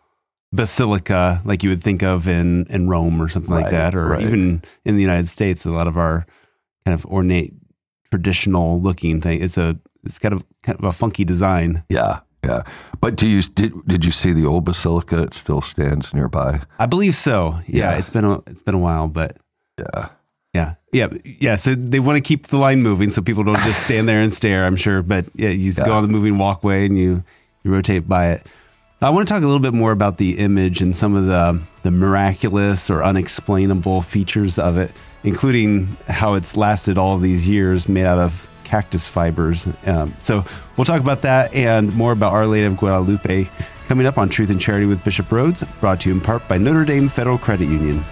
basilica 0.53 1.41
like 1.45 1.63
you 1.63 1.71
would 1.71 1.83
think 1.83 2.03
of 2.03 2.29
in 2.29 2.67
in 2.69 2.89
Rome 2.89 3.21
or 3.21 3.29
something 3.29 3.53
like 3.53 3.71
that, 3.71 3.95
or 3.95 4.09
right. 4.09 4.23
even 4.23 4.63
in 4.85 4.97
the 4.97 5.03
United 5.03 5.29
States. 5.29 5.65
A 5.65 5.71
lot 5.71 5.87
of 5.87 5.97
our 5.97 6.27
kind 6.85 6.95
of 6.95 7.07
ornate, 7.07 7.55
traditional 8.11 8.81
looking 8.81 9.21
thing. 9.21 9.43
It's 9.43 9.57
a 9.57 9.79
it's 10.05 10.19
kind 10.19 10.35
of 10.35 10.45
kind 10.63 10.79
of 10.79 10.85
a 10.85 10.93
funky 10.93 11.25
design. 11.25 11.85
Yeah, 11.89 12.21
yeah. 12.45 12.63
But 13.01 13.17
do 13.17 13.27
you 13.27 13.43
did 13.43 13.73
did 13.87 14.05
you 14.05 14.13
see 14.13 14.33
the 14.33 14.47
old 14.47 14.65
basilica? 14.65 15.23
It 15.23 15.35
still 15.35 15.61
stands 15.61 16.13
nearby. 16.15 16.61
I 16.79 16.87
believe 16.87 17.15
so. 17.15 17.59
Yeah, 17.67 17.93
Yeah. 17.93 17.99
it's 17.99 18.11
been 18.11 18.25
a 18.25 18.39
it's 18.47 18.63
been 18.63 18.75
a 18.75 18.79
while, 18.79 19.09
but 19.09 19.37
Yeah. 19.79 20.09
yeah, 20.55 20.75
yeah, 20.93 21.09
yeah. 21.25 21.57
So 21.57 21.75
they 21.75 22.01
want 22.01 22.17
to 22.17 22.21
keep 22.21 22.49
the 22.49 22.59
line 22.59 22.83
moving, 22.83 23.11
so 23.11 23.23
people 23.23 23.45
don't 23.45 23.59
just 23.61 23.83
stand 23.85 24.09
there 24.09 24.21
and 24.21 24.33
stare. 24.33 24.65
I'm 24.67 24.77
sure, 24.77 25.03
but 25.03 25.25
yeah, 25.35 25.49
you 25.51 25.73
go 25.73 25.93
on 25.93 26.03
the 26.03 26.09
moving 26.13 26.39
walkway 26.39 26.87
and 26.87 26.99
you 26.99 27.23
you 27.65 27.73
rotate 27.73 28.09
by 28.09 28.31
it. 28.33 28.47
I 29.01 29.11
want 29.11 29.27
to 29.27 29.35
talk 29.35 29.43
a 29.43 29.47
little 29.47 29.59
bit 29.61 29.75
more 29.75 29.91
about 29.91 30.19
the 30.19 30.39
image 30.39 30.81
and 30.81 30.95
some 30.95 31.17
of 31.17 31.27
the 31.27 31.61
the 31.83 31.91
miraculous 31.91 32.89
or 32.89 33.03
unexplainable 33.03 34.03
features 34.03 34.59
of 34.59 34.77
it, 34.79 34.93
including 35.25 35.97
how 36.09 36.35
it's 36.35 36.57
lasted 36.57 36.99
all 36.99 37.19
these 37.19 37.49
years, 37.49 37.89
made 37.89 38.05
out 38.05 38.21
of 38.21 38.47
cactus 38.73 39.07
fibers. 39.07 39.69
Um, 39.85 40.15
so 40.21 40.47
we'll 40.79 40.87
talk 40.87 41.03
about 41.03 41.21
that 41.23 41.53
and 41.55 41.95
more 41.95 42.11
about 42.11 42.33
Our 42.33 42.47
Lady 42.47 42.65
of 42.65 42.79
Guadalupe 42.79 43.47
coming 43.87 44.07
up 44.07 44.17
on 44.17 44.31
Truth 44.31 44.49
and 44.49 44.59
Charity 44.59 44.87
with 44.87 45.05
Bishop 45.05 45.27
Rhoades, 45.27 45.63
brought 45.79 46.01
to 46.01 46.09
you 46.09 46.15
in 46.15 46.23
part 46.23 46.49
by 46.49 46.57
Notre 46.57 46.87
Dame 46.87 47.11
Federal 47.11 47.37
Credit 47.37 47.67
Union. 47.67 48.03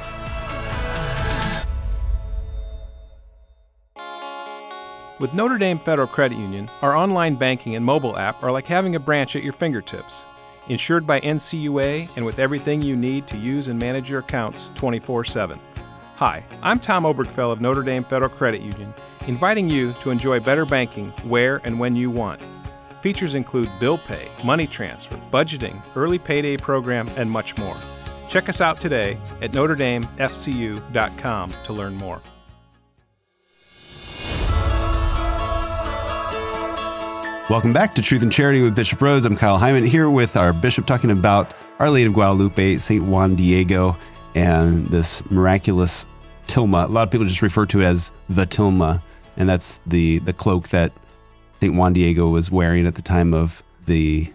With 5.19 5.33
Notre 5.33 5.57
Dame 5.57 5.79
Federal 5.79 6.07
Credit 6.07 6.37
Union, 6.37 6.69
our 6.83 6.95
online 6.95 7.37
banking 7.37 7.75
and 7.75 7.83
mobile 7.83 8.19
app 8.19 8.43
are 8.43 8.53
like 8.53 8.67
having 8.67 8.95
a 8.97 9.01
branch 9.01 9.35
at 9.37 9.43
your 9.43 9.55
fingertips. 9.55 10.27
Insured 10.69 11.07
by 11.07 11.21
NCUA 11.21 12.15
and 12.17 12.27
with 12.27 12.39
everything 12.39 12.83
you 12.83 12.97
need 12.97 13.27
to 13.29 13.39
use 13.39 13.69
and 13.69 13.79
manage 13.79 14.11
your 14.11 14.21
accounts 14.21 14.69
24 14.75 15.25
7. 15.25 15.59
Hi, 16.17 16.45
I'm 16.63 16.79
Tom 16.79 17.05
Obergfell 17.05 17.51
of 17.51 17.63
Notre 17.63 17.83
Dame 17.83 18.05
Federal 18.05 18.29
Credit 18.29 18.61
Union, 18.61 18.93
inviting 19.27 19.69
you 19.69 19.93
to 20.03 20.11
enjoy 20.11 20.41
better 20.41 20.65
banking 20.65 21.11
where 21.25 21.61
and 21.65 21.79
when 21.79 21.97
you 21.97 22.11
want. 22.11 22.41
Features 23.03 23.35
include 23.35 23.69
bill 23.79 23.99
pay, 23.99 24.29
money 24.45 24.67
transfer, 24.67 25.21
budgeting, 25.33 25.83
early 25.97 26.19
payday 26.19 26.57
program, 26.57 27.09
and 27.17 27.31
much 27.31 27.57
more. 27.57 27.77
Check 28.29 28.49
us 28.49 28.61
out 28.61 28.81
today 28.81 29.19
at 29.43 29.53
NotreDameFCU.com 29.53 31.55
to 31.65 31.73
learn 31.73 31.95
more. 31.95 32.21
Welcome 37.51 37.73
back 37.73 37.97
to 37.97 38.03
Truth 38.03 38.23
and 38.23 38.31
Charity 38.31 38.63
with 38.63 38.77
Bishop 38.77 39.01
Rhoades. 39.01 39.25
I'm 39.25 39.37
Kyle 39.37 39.59
Heimann 39.59 39.89
here 39.89 40.09
with 40.09 40.37
our 40.37 40.53
bishop 40.53 40.87
talking 40.87 41.11
about 41.11 41.53
Our 41.81 41.91
Lady 41.91 42.07
of 42.07 42.15
Guadalupe, 42.15 42.77
St. 42.77 43.03
Juan 43.03 43.35
Diego, 43.35 43.97
and 44.37 44.87
this 44.87 45.29
miraculous 45.33 46.07
tilma. 46.47 46.85
A 46.85 46.87
lot 46.87 47.09
of 47.09 47.11
people 47.11 47.27
just 47.27 47.43
refer 47.43 47.67
to 47.67 47.81
it 47.81 47.87
as 47.87 48.13
the 48.29 48.47
tilma, 48.47 49.03
and 49.41 49.49
that's 49.49 49.81
the, 49.87 50.19
the 50.19 50.35
cloak 50.35 50.69
that 50.69 50.93
St. 51.63 51.75
Juan 51.75 51.95
Diego 51.95 52.29
was 52.29 52.51
wearing 52.51 52.87
at 52.87 52.95
the 52.95 53.03
time 53.03 53.33
of 53.33 53.63
the. 53.87 54.31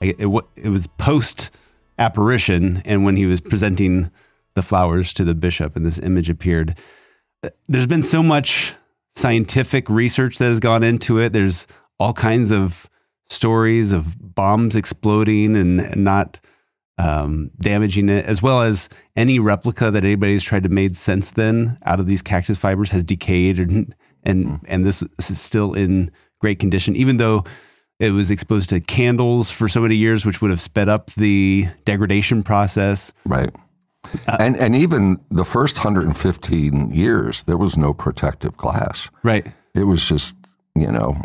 It, 0.00 0.20
it, 0.20 0.44
it 0.54 0.68
was 0.68 0.86
post 0.86 1.50
apparition, 1.98 2.82
and 2.84 3.04
when 3.04 3.16
he 3.16 3.26
was 3.26 3.40
presenting 3.40 4.12
the 4.54 4.62
flowers 4.62 5.12
to 5.14 5.24
the 5.24 5.34
bishop, 5.34 5.74
and 5.74 5.84
this 5.84 5.98
image 5.98 6.30
appeared. 6.30 6.78
Uh, 7.42 7.48
there's 7.68 7.88
been 7.88 8.04
so 8.04 8.22
much 8.22 8.74
scientific 9.10 9.90
research 9.90 10.38
that 10.38 10.44
has 10.44 10.60
gone 10.60 10.84
into 10.84 11.18
it. 11.18 11.32
There's 11.32 11.66
all 11.98 12.12
kinds 12.12 12.52
of 12.52 12.88
stories 13.28 13.90
of 13.90 14.36
bombs 14.36 14.76
exploding 14.76 15.56
and 15.56 15.96
not 15.96 16.38
um, 16.98 17.50
damaging 17.60 18.08
it, 18.08 18.24
as 18.24 18.40
well 18.40 18.62
as 18.62 18.88
any 19.16 19.38
replica 19.38 19.90
that 19.90 20.04
anybody's 20.04 20.42
tried 20.42 20.62
to 20.62 20.68
make 20.68 20.94
since 20.94 21.32
then 21.32 21.78
out 21.84 22.00
of 22.00 22.06
these 22.06 22.22
cactus 22.22 22.58
fibers 22.58 22.90
has 22.90 23.04
decayed, 23.04 23.58
and 23.58 23.94
and 24.24 24.46
mm. 24.46 24.60
and 24.66 24.84
this, 24.84 25.02
is 25.02 25.40
still 25.40 25.74
in 25.74 26.10
great 26.40 26.58
condition, 26.58 26.96
even 26.96 27.18
though 27.18 27.44
it 27.98 28.10
was 28.10 28.30
exposed 28.30 28.70
to 28.70 28.80
candles 28.80 29.50
for 29.50 29.68
so 29.68 29.80
many 29.80 29.94
years, 29.94 30.24
which 30.24 30.40
would 30.40 30.50
have 30.50 30.60
sped 30.60 30.88
up 30.88 31.10
the 31.14 31.66
degradation 31.84 32.42
process. 32.42 33.12
Right. 33.24 33.54
Uh, 34.28 34.36
and 34.38 34.56
and 34.56 34.76
even 34.76 35.18
the 35.30 35.44
first 35.44 35.76
115 35.76 36.90
years, 36.90 37.42
there 37.44 37.56
was 37.56 37.76
no 37.76 37.92
protective 37.92 38.56
glass. 38.56 39.10
Right. 39.22 39.52
It 39.74 39.84
was 39.84 40.06
just 40.06 40.34
you 40.74 40.90
know 40.90 41.20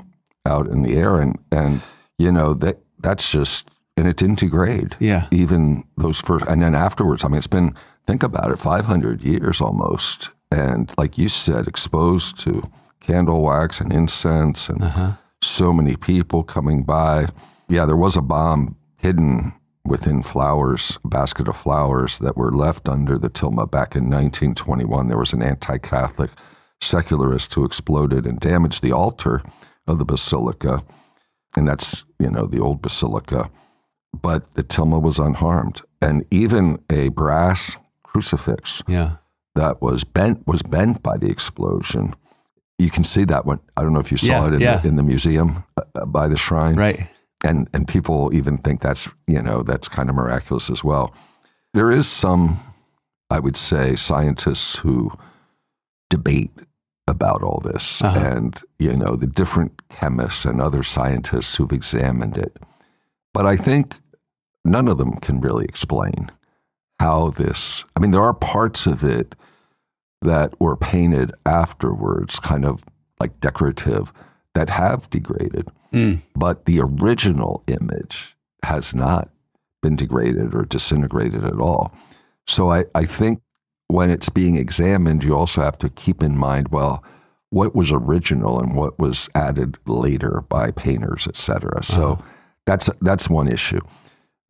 out 0.45 0.67
in 0.67 0.81
the 0.83 0.95
air, 0.95 1.17
and 1.17 1.37
and 1.51 1.81
you 2.17 2.31
know 2.31 2.53
that 2.55 2.79
that's 2.99 3.31
just 3.31 3.69
and 4.01 4.09
it 4.09 4.17
didn't 4.17 4.39
degrade. 4.39 4.95
Yeah. 4.99 5.27
Even 5.29 5.83
those 5.95 6.19
first, 6.19 6.43
and 6.47 6.63
then 6.63 6.73
afterwards. 6.73 7.23
I 7.23 7.27
mean, 7.27 7.37
it's 7.37 7.45
been 7.45 7.75
think 8.07 8.23
about 8.23 8.49
it, 8.49 8.57
500 8.57 9.21
years 9.21 9.61
almost, 9.61 10.31
and 10.51 10.91
like 10.97 11.19
you 11.19 11.29
said, 11.29 11.67
exposed 11.67 12.39
to 12.39 12.67
candle 12.99 13.43
wax 13.43 13.79
and 13.79 13.93
incense, 13.93 14.69
and 14.69 14.83
uh-huh. 14.83 15.11
so 15.43 15.71
many 15.71 15.95
people 15.95 16.43
coming 16.43 16.81
by. 16.81 17.27
Yeah, 17.69 17.85
there 17.85 17.95
was 17.95 18.17
a 18.17 18.23
bomb 18.23 18.75
hidden 18.97 19.53
within 19.85 20.23
flowers, 20.23 20.97
a 21.03 21.07
basket 21.07 21.47
of 21.47 21.55
flowers 21.55 22.17
that 22.19 22.35
were 22.35 22.51
left 22.51 22.89
under 22.89 23.19
the 23.19 23.29
tilma 23.29 23.69
back 23.69 23.95
in 23.95 24.05
1921. 24.05 25.09
There 25.09 25.17
was 25.17 25.33
an 25.33 25.43
anti-Catholic 25.43 26.31
secularist 26.79 27.53
who 27.53 27.65
exploded 27.65 28.25
and 28.25 28.39
damaged 28.39 28.81
the 28.81 28.93
altar 28.93 29.43
of 29.85 29.99
the 29.99 30.05
basilica, 30.05 30.83
and 31.55 31.67
that's 31.67 32.03
you 32.17 32.31
know 32.31 32.47
the 32.47 32.59
old 32.59 32.81
basilica. 32.81 33.51
But 34.13 34.53
the 34.55 34.63
tilma 34.63 35.01
was 35.01 35.19
unharmed, 35.19 35.81
and 36.01 36.25
even 36.31 36.83
a 36.89 37.09
brass 37.09 37.77
crucifix 38.03 38.83
yeah. 38.87 39.15
that 39.55 39.81
was 39.81 40.03
bent 40.03 40.45
was 40.45 40.61
bent 40.61 41.01
by 41.01 41.17
the 41.17 41.29
explosion. 41.29 42.13
You 42.77 42.89
can 42.89 43.03
see 43.03 43.23
that 43.25 43.45
one. 43.45 43.59
I 43.77 43.83
don't 43.83 43.93
know 43.93 43.99
if 43.99 44.11
you 44.11 44.17
saw 44.17 44.25
yeah, 44.25 44.47
it 44.47 44.53
in, 44.55 44.61
yeah. 44.61 44.77
the, 44.77 44.89
in 44.89 44.95
the 44.95 45.03
museum 45.03 45.63
uh, 45.77 46.05
by 46.05 46.27
the 46.27 46.37
shrine, 46.37 46.75
right? 46.75 47.07
And 47.43 47.69
and 47.73 47.87
people 47.87 48.33
even 48.33 48.57
think 48.57 48.81
that's 48.81 49.07
you 49.27 49.41
know 49.41 49.63
that's 49.63 49.87
kind 49.87 50.09
of 50.09 50.15
miraculous 50.15 50.69
as 50.69 50.83
well. 50.83 51.15
There 51.73 51.89
is 51.89 52.05
some, 52.05 52.59
I 53.29 53.39
would 53.39 53.55
say, 53.55 53.95
scientists 53.95 54.75
who 54.75 55.11
debate 56.09 56.51
about 57.07 57.43
all 57.43 57.61
this, 57.63 58.01
uh-huh. 58.01 58.19
and 58.19 58.61
you 58.77 58.95
know 58.95 59.15
the 59.15 59.27
different 59.27 59.87
chemists 59.89 60.43
and 60.43 60.59
other 60.59 60.83
scientists 60.83 61.55
who've 61.55 61.71
examined 61.71 62.37
it. 62.37 62.57
But 63.33 63.45
I 63.45 63.55
think 63.55 63.95
none 64.63 64.87
of 64.87 64.97
them 64.97 65.13
can 65.17 65.41
really 65.41 65.65
explain 65.65 66.31
how 66.99 67.31
this. 67.31 67.83
I 67.95 67.99
mean, 67.99 68.11
there 68.11 68.23
are 68.23 68.33
parts 68.33 68.85
of 68.85 69.03
it 69.03 69.35
that 70.21 70.59
were 70.59 70.77
painted 70.77 71.31
afterwards, 71.45 72.39
kind 72.39 72.63
of 72.63 72.83
like 73.19 73.39
decorative, 73.39 74.13
that 74.53 74.69
have 74.69 75.09
degraded. 75.09 75.67
Mm. 75.91 76.19
But 76.35 76.65
the 76.65 76.79
original 76.79 77.63
image 77.67 78.35
has 78.63 78.93
not 78.93 79.29
been 79.81 79.95
degraded 79.95 80.53
or 80.53 80.65
disintegrated 80.65 81.43
at 81.43 81.59
all. 81.59 81.91
So 82.47 82.69
I, 82.69 82.85
I 82.93 83.05
think 83.05 83.41
when 83.87 84.09
it's 84.09 84.29
being 84.29 84.55
examined, 84.55 85.23
you 85.23 85.35
also 85.35 85.61
have 85.61 85.77
to 85.79 85.89
keep 85.89 86.21
in 86.21 86.37
mind, 86.37 86.69
well, 86.69 87.03
what 87.49 87.75
was 87.75 87.91
original 87.91 88.59
and 88.59 88.75
what 88.75 88.97
was 88.99 89.29
added 89.35 89.77
later 89.85 90.43
by 90.47 90.71
painters, 90.71 91.27
et 91.27 91.35
cetera. 91.35 91.83
So 91.83 92.13
uh-huh. 92.13 92.21
that's 92.65 92.89
that's 93.01 93.29
one 93.29 93.47
issue. 93.47 93.81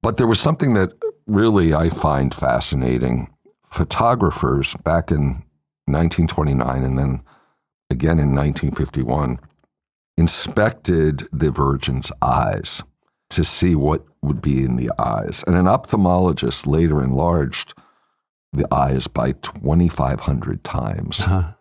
But 0.02 0.18
there 0.18 0.28
was 0.28 0.40
something 0.40 0.74
that 0.74 0.92
really 1.28 1.74
I 1.74 1.90
find 1.90 2.34
fascinating. 2.34 3.34
Photographers 3.66 4.76
back 4.84 5.12
in 5.12 5.44
1929 5.86 6.84
and 6.84 6.98
then 6.98 7.24
again 7.90 8.20
in 8.20 8.36
1951 8.36 9.40
inspected 10.18 11.28
the 11.32 11.52
Virgin's 11.52 12.12
eyes 12.22 12.84
to 13.30 13.44
see 13.44 13.76
what 13.76 14.06
would 14.22 14.42
be 14.42 14.64
in 14.64 14.76
the 14.76 14.92
eyes. 15.00 15.44
And 15.48 15.56
an 15.56 15.66
ophthalmologist 15.66 16.68
later 16.68 17.04
enlarged 17.04 17.74
the 18.54 18.72
eyes 18.74 19.08
by 19.08 19.32
2,500 19.32 20.64
times 20.64 21.22
uh-huh. 21.22 21.54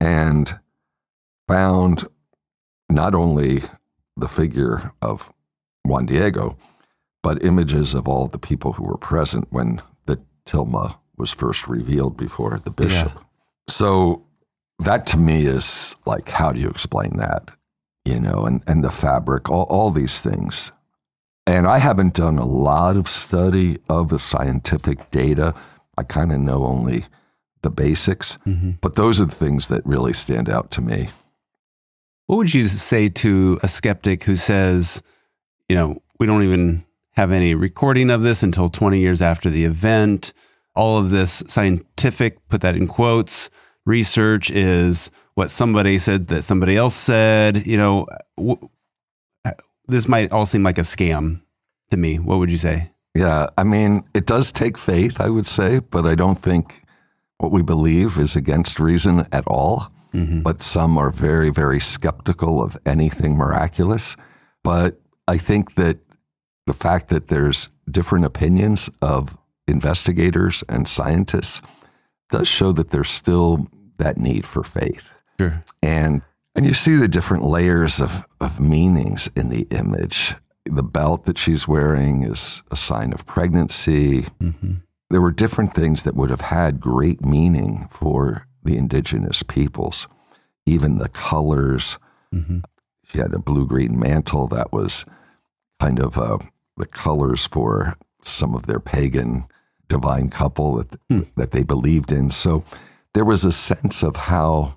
and 0.00 0.58
found 1.48 2.04
not 2.90 3.14
only 3.14 3.62
the 4.16 4.28
figure 4.28 4.92
of 5.00 5.32
Juan 5.84 6.06
Diego, 6.06 6.56
but 7.24 7.44
images 7.44 7.94
of 7.94 8.06
all 8.06 8.28
the 8.28 8.38
people 8.38 8.74
who 8.74 8.84
were 8.84 8.98
present 8.98 9.48
when 9.50 9.80
the 10.06 10.22
tilma 10.46 10.96
was 11.16 11.32
first 11.32 11.66
revealed 11.66 12.16
before 12.16 12.60
the 12.64 12.70
bishop. 12.70 13.12
Yeah. 13.12 13.22
So 13.68 14.26
that 14.78 15.06
to 15.06 15.16
me 15.16 15.46
is 15.46 15.96
like, 16.06 16.28
how 16.28 16.52
do 16.52 16.60
you 16.60 16.68
explain 16.68 17.16
that? 17.16 17.50
You 18.04 18.20
know, 18.20 18.44
and, 18.44 18.62
and 18.66 18.84
the 18.84 18.90
fabric, 18.90 19.50
all, 19.50 19.64
all 19.70 19.90
these 19.90 20.20
things. 20.20 20.70
And 21.46 21.66
I 21.66 21.78
haven't 21.78 22.14
done 22.14 22.38
a 22.38 22.46
lot 22.46 22.96
of 22.96 23.08
study 23.08 23.78
of 23.88 24.10
the 24.10 24.18
scientific 24.18 25.10
data 25.10 25.54
I 25.96 26.02
kind 26.02 26.32
of 26.32 26.40
know 26.40 26.64
only 26.64 27.04
the 27.62 27.70
basics, 27.70 28.38
mm-hmm. 28.46 28.72
but 28.80 28.96
those 28.96 29.20
are 29.20 29.24
the 29.24 29.34
things 29.34 29.68
that 29.68 29.84
really 29.86 30.12
stand 30.12 30.50
out 30.50 30.70
to 30.72 30.80
me. 30.80 31.08
What 32.26 32.36
would 32.36 32.54
you 32.54 32.66
say 32.66 33.08
to 33.08 33.58
a 33.62 33.68
skeptic 33.68 34.24
who 34.24 34.36
says, 34.36 35.02
you 35.68 35.76
know, 35.76 36.02
we 36.18 36.26
don't 36.26 36.42
even 36.42 36.84
have 37.16 37.32
any 37.32 37.54
recording 37.54 38.10
of 38.10 38.22
this 38.22 38.42
until 38.42 38.68
20 38.68 39.00
years 39.00 39.22
after 39.22 39.50
the 39.50 39.64
event? 39.64 40.32
All 40.74 40.98
of 40.98 41.10
this 41.10 41.42
scientific, 41.46 42.46
put 42.48 42.60
that 42.62 42.76
in 42.76 42.86
quotes, 42.88 43.50
research 43.86 44.50
is 44.50 45.10
what 45.34 45.50
somebody 45.50 45.98
said 45.98 46.28
that 46.28 46.42
somebody 46.42 46.76
else 46.76 46.94
said. 46.94 47.66
You 47.66 47.76
know, 47.76 48.06
w- 48.36 48.68
this 49.86 50.08
might 50.08 50.32
all 50.32 50.46
seem 50.46 50.62
like 50.62 50.78
a 50.78 50.82
scam 50.82 51.42
to 51.90 51.96
me. 51.96 52.18
What 52.18 52.38
would 52.38 52.50
you 52.50 52.58
say? 52.58 52.90
Yeah, 53.14 53.46
I 53.56 53.62
mean, 53.62 54.02
it 54.14 54.26
does 54.26 54.50
take 54.50 54.76
faith, 54.76 55.20
I 55.20 55.30
would 55.30 55.46
say, 55.46 55.78
but 55.78 56.04
I 56.04 56.16
don't 56.16 56.40
think 56.40 56.82
what 57.38 57.52
we 57.52 57.62
believe 57.62 58.18
is 58.18 58.34
against 58.34 58.80
reason 58.80 59.26
at 59.30 59.46
all. 59.46 59.92
Mm-hmm. 60.12 60.40
But 60.40 60.62
some 60.62 60.96
are 60.96 61.10
very, 61.10 61.50
very 61.50 61.80
skeptical 61.80 62.62
of 62.62 62.76
anything 62.86 63.36
miraculous. 63.36 64.16
But 64.62 65.00
I 65.26 65.38
think 65.38 65.74
that 65.74 65.98
the 66.66 66.74
fact 66.74 67.08
that 67.08 67.28
there's 67.28 67.68
different 67.90 68.24
opinions 68.24 68.90
of 69.02 69.36
investigators 69.66 70.64
and 70.68 70.88
scientists 70.88 71.60
does 72.30 72.48
show 72.48 72.72
that 72.72 72.90
there's 72.90 73.10
still 73.10 73.68
that 73.98 74.16
need 74.18 74.46
for 74.46 74.62
faith. 74.62 75.12
Sure. 75.38 75.64
And 75.82 76.22
and 76.54 76.64
you 76.64 76.72
see 76.72 76.96
the 76.96 77.08
different 77.08 77.44
layers 77.44 78.00
of, 78.00 78.26
of 78.40 78.60
meanings 78.60 79.28
in 79.34 79.48
the 79.48 79.66
image 79.70 80.34
the 80.64 80.82
belt 80.82 81.24
that 81.24 81.36
she's 81.36 81.68
wearing 81.68 82.22
is 82.22 82.62
a 82.70 82.76
sign 82.76 83.12
of 83.12 83.26
pregnancy. 83.26 84.22
Mm-hmm. 84.40 84.74
There 85.10 85.20
were 85.20 85.30
different 85.30 85.74
things 85.74 86.04
that 86.04 86.14
would 86.14 86.30
have 86.30 86.40
had 86.40 86.80
great 86.80 87.22
meaning 87.24 87.86
for 87.90 88.46
the 88.62 88.76
indigenous 88.76 89.42
peoples. 89.42 90.08
even 90.66 90.96
the 90.96 91.08
colors. 91.10 91.98
Mm-hmm. 92.32 92.60
She 93.04 93.18
had 93.18 93.34
a 93.34 93.38
blue 93.38 93.66
green 93.66 93.98
mantle 93.98 94.48
that 94.48 94.72
was 94.72 95.04
kind 95.80 95.98
of 96.00 96.16
uh, 96.16 96.38
the 96.76 96.86
colors 96.86 97.46
for 97.46 97.96
some 98.22 98.54
of 98.54 98.66
their 98.66 98.80
pagan 98.80 99.46
divine 99.88 100.28
couple 100.30 100.76
that, 100.76 101.00
Hmm. 101.08 101.20
that 101.36 101.50
they 101.50 101.62
believed 101.62 102.10
in. 102.10 102.30
So 102.30 102.64
there 103.12 103.24
was 103.24 103.44
a 103.44 103.52
sense 103.52 104.02
of 104.02 104.16
how 104.16 104.76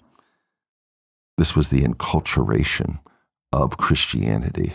this 1.38 1.56
was 1.56 1.70
the 1.70 1.84
enculturation 1.84 3.00
of 3.54 3.78
Christianity 3.78 4.74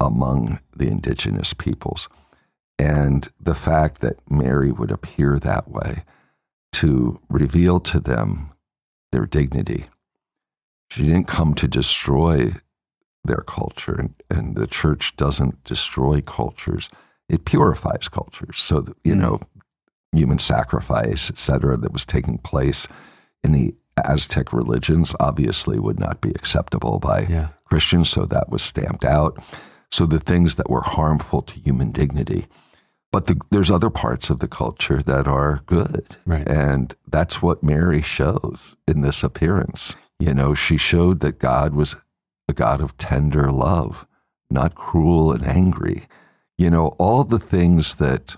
among 0.00 0.60
the 0.74 0.88
indigenous 0.88 1.52
peoples. 1.52 2.08
And 2.78 3.28
the 3.40 3.54
fact 3.54 4.00
that 4.00 4.30
Mary 4.30 4.70
would 4.70 4.90
appear 4.90 5.38
that 5.40 5.68
way 5.68 6.04
to 6.74 7.20
reveal 7.28 7.80
to 7.80 7.98
them 8.00 8.52
their 9.10 9.26
dignity. 9.26 9.86
She 10.90 11.02
didn't 11.02 11.24
come 11.26 11.54
to 11.54 11.66
destroy 11.68 12.52
their 13.28 13.44
culture, 13.46 13.94
and, 13.94 14.14
and 14.28 14.56
the 14.56 14.66
church 14.66 15.14
doesn't 15.16 15.62
destroy 15.64 16.20
cultures. 16.20 16.90
It 17.28 17.44
purifies 17.44 18.08
cultures. 18.08 18.56
So, 18.58 18.80
that, 18.80 18.96
you 19.04 19.14
Mm. 19.14 19.20
know, 19.20 19.40
human 20.12 20.38
sacrifice, 20.38 21.30
et 21.30 21.38
cetera, 21.38 21.76
that 21.76 21.92
was 21.92 22.04
taking 22.04 22.38
place 22.38 22.88
in 23.44 23.52
the 23.52 23.74
Aztec 24.04 24.52
religions 24.52 25.14
obviously 25.20 25.78
would 25.78 26.00
not 26.00 26.20
be 26.20 26.30
acceptable 26.30 26.98
by 26.98 27.26
Yeah. 27.28 27.48
Christians, 27.64 28.08
so 28.08 28.24
that 28.26 28.48
was 28.48 28.62
stamped 28.62 29.04
out. 29.04 29.38
So 29.90 30.06
the 30.06 30.20
things 30.20 30.54
that 30.56 30.70
were 30.70 30.82
harmful 30.82 31.42
to 31.42 31.54
human 31.60 31.90
dignity. 31.92 32.46
But 33.10 33.26
the, 33.26 33.40
there's 33.50 33.70
other 33.70 33.90
parts 33.90 34.30
of 34.30 34.38
the 34.38 34.48
culture 34.48 35.02
that 35.02 35.26
are 35.26 35.62
good. 35.66 36.16
Right. 36.26 36.46
And 36.48 36.94
that's 37.10 37.40
what 37.42 37.62
Mary 37.62 38.02
shows 38.02 38.76
in 38.86 39.00
this 39.00 39.22
appearance. 39.24 39.94
You 40.20 40.34
know, 40.34 40.54
she 40.54 40.76
showed 40.76 41.20
that 41.20 41.38
God 41.38 41.74
was 41.74 41.96
a 42.48 42.52
God 42.52 42.80
of 42.80 42.96
tender 42.96 43.50
love, 43.50 44.06
not 44.50 44.74
cruel 44.74 45.32
and 45.32 45.46
angry. 45.46 46.06
You 46.56 46.70
know, 46.70 46.88
all 46.98 47.24
the 47.24 47.38
things 47.38 47.96
that, 47.96 48.36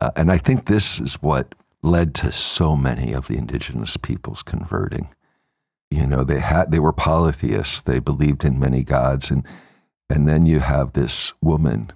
uh, 0.00 0.10
and 0.16 0.30
I 0.30 0.38
think 0.38 0.66
this 0.66 1.00
is 1.00 1.14
what 1.22 1.54
led 1.82 2.14
to 2.16 2.32
so 2.32 2.74
many 2.74 3.12
of 3.12 3.28
the 3.28 3.36
indigenous 3.36 3.96
peoples 3.96 4.42
converting. 4.42 5.10
You 5.90 6.06
know, 6.06 6.24
they 6.24 6.40
had 6.40 6.72
they 6.72 6.80
were 6.80 6.92
polytheists. 6.92 7.80
They 7.80 7.98
believed 8.00 8.44
in 8.44 8.58
many 8.58 8.82
gods, 8.82 9.30
and 9.30 9.46
and 10.10 10.26
then 10.26 10.46
you 10.46 10.60
have 10.60 10.92
this 10.92 11.32
woman 11.40 11.92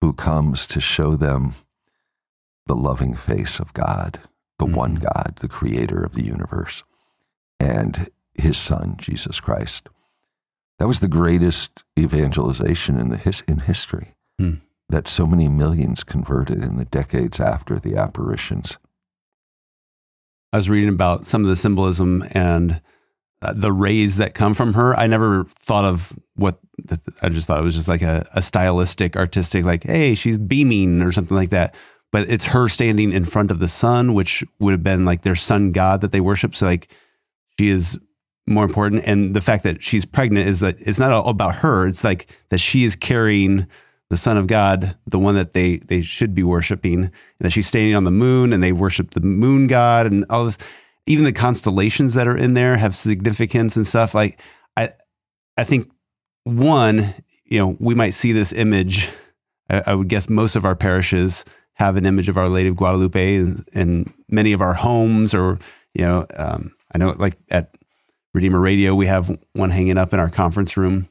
who 0.00 0.12
comes 0.12 0.66
to 0.68 0.80
show 0.80 1.16
them 1.16 1.52
the 2.66 2.74
loving 2.74 3.14
face 3.14 3.60
of 3.60 3.72
God, 3.72 4.20
the 4.58 4.66
Mhm. 4.66 4.74
one 4.74 4.94
God, 4.96 5.34
the 5.36 5.48
creator 5.48 6.02
of 6.02 6.14
the 6.14 6.24
universe, 6.24 6.82
and 7.60 8.10
his 8.34 8.56
son, 8.56 8.96
Jesus 8.98 9.40
Christ. 9.40 9.88
That 10.78 10.88
was 10.88 11.00
the 11.00 11.08
greatest 11.08 11.84
evangelization 11.98 12.98
in, 12.98 13.10
the 13.10 13.16
his, 13.16 13.42
in 13.42 13.60
history 13.60 14.14
Hmm. 14.38 14.54
that 14.88 15.06
so 15.06 15.26
many 15.26 15.48
millions 15.48 16.02
converted 16.02 16.62
in 16.62 16.76
the 16.76 16.84
decades 16.84 17.38
after 17.38 17.78
the 17.78 17.96
apparitions. 17.96 18.78
I 20.52 20.56
was 20.56 20.68
reading 20.68 20.88
about 20.88 21.26
some 21.26 21.42
of 21.42 21.48
the 21.48 21.56
symbolism 21.56 22.24
and 22.32 22.80
uh, 23.42 23.52
the 23.52 23.72
rays 23.72 24.16
that 24.16 24.34
come 24.34 24.54
from 24.54 24.74
her. 24.74 24.94
I 24.96 25.06
never 25.06 25.44
thought 25.44 25.84
of 25.84 26.12
what 26.34 26.58
I 27.22 27.28
just 27.28 27.46
thought 27.46 27.60
it 27.60 27.64
was 27.64 27.74
just 27.74 27.88
like 27.88 28.02
a, 28.02 28.26
a 28.34 28.42
stylistic, 28.42 29.16
artistic, 29.16 29.64
like, 29.64 29.84
hey, 29.84 30.14
she's 30.14 30.38
beaming 30.38 31.02
or 31.02 31.12
something 31.12 31.36
like 31.36 31.50
that. 31.50 31.74
But 32.10 32.28
it's 32.28 32.44
her 32.44 32.68
standing 32.68 33.12
in 33.12 33.24
front 33.24 33.50
of 33.50 33.58
the 33.58 33.68
sun, 33.68 34.14
which 34.14 34.44
would 34.60 34.72
have 34.72 34.82
been 34.84 35.04
like 35.04 35.22
their 35.22 35.36
sun 35.36 35.72
god 35.72 36.00
that 36.00 36.12
they 36.12 36.20
worship. 36.20 36.54
So, 36.54 36.66
like, 36.66 36.88
she 37.58 37.68
is 37.68 37.98
more 38.46 38.64
important. 38.64 39.04
And 39.06 39.34
the 39.34 39.40
fact 39.40 39.62
that 39.64 39.82
she's 39.82 40.04
pregnant 40.04 40.48
is 40.48 40.60
that 40.60 40.80
it's 40.80 40.98
not 40.98 41.12
all 41.12 41.28
about 41.28 41.56
her. 41.56 41.86
It's 41.86 42.04
like 42.04 42.30
that 42.50 42.58
she 42.58 42.84
is 42.84 42.96
carrying 42.96 43.66
the 44.10 44.16
Son 44.16 44.36
of 44.36 44.46
God, 44.46 44.96
the 45.06 45.18
one 45.18 45.34
that 45.34 45.54
they 45.54 45.78
they 45.78 46.02
should 46.02 46.34
be 46.34 46.42
worshiping, 46.42 47.04
and 47.04 47.12
that 47.40 47.50
she's 47.50 47.66
standing 47.66 47.94
on 47.94 48.04
the 48.04 48.10
moon 48.10 48.52
and 48.52 48.62
they 48.62 48.72
worship 48.72 49.10
the 49.10 49.20
moon 49.20 49.66
god 49.66 50.06
and 50.06 50.24
all 50.30 50.44
this. 50.44 50.58
Even 51.06 51.24
the 51.24 51.32
constellations 51.32 52.14
that 52.14 52.28
are 52.28 52.36
in 52.36 52.54
there 52.54 52.76
have 52.76 52.96
significance 52.96 53.76
and 53.76 53.86
stuff. 53.86 54.14
Like 54.14 54.40
I, 54.76 54.90
I 55.56 55.64
think 55.64 55.90
one, 56.44 57.12
you 57.44 57.58
know, 57.58 57.76
we 57.78 57.94
might 57.94 58.10
see 58.10 58.32
this 58.32 58.52
image. 58.52 59.10
I, 59.68 59.82
I 59.88 59.94
would 59.94 60.08
guess 60.08 60.28
most 60.28 60.56
of 60.56 60.64
our 60.64 60.76
parishes 60.76 61.44
have 61.74 61.96
an 61.96 62.06
image 62.06 62.28
of 62.28 62.38
Our 62.38 62.48
Lady 62.48 62.68
of 62.68 62.76
Guadalupe, 62.76 63.36
and, 63.36 63.68
and 63.74 64.14
many 64.28 64.52
of 64.52 64.60
our 64.60 64.74
homes, 64.74 65.34
or 65.34 65.58
you 65.94 66.04
know, 66.04 66.26
um, 66.36 66.74
I 66.94 66.98
know 66.98 67.14
like 67.18 67.36
at 67.50 67.74
Redeemer 68.34 68.60
Radio, 68.60 68.94
we 68.94 69.06
have 69.06 69.38
one 69.52 69.70
hanging 69.70 69.96
up 69.96 70.12
in 70.12 70.18
our 70.20 70.28
conference 70.28 70.76
room. 70.76 71.08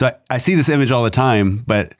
So 0.00 0.08
I, 0.08 0.14
I 0.30 0.38
see 0.38 0.56
this 0.56 0.68
image 0.68 0.90
all 0.90 1.04
the 1.04 1.10
time, 1.10 1.58
but 1.58 1.94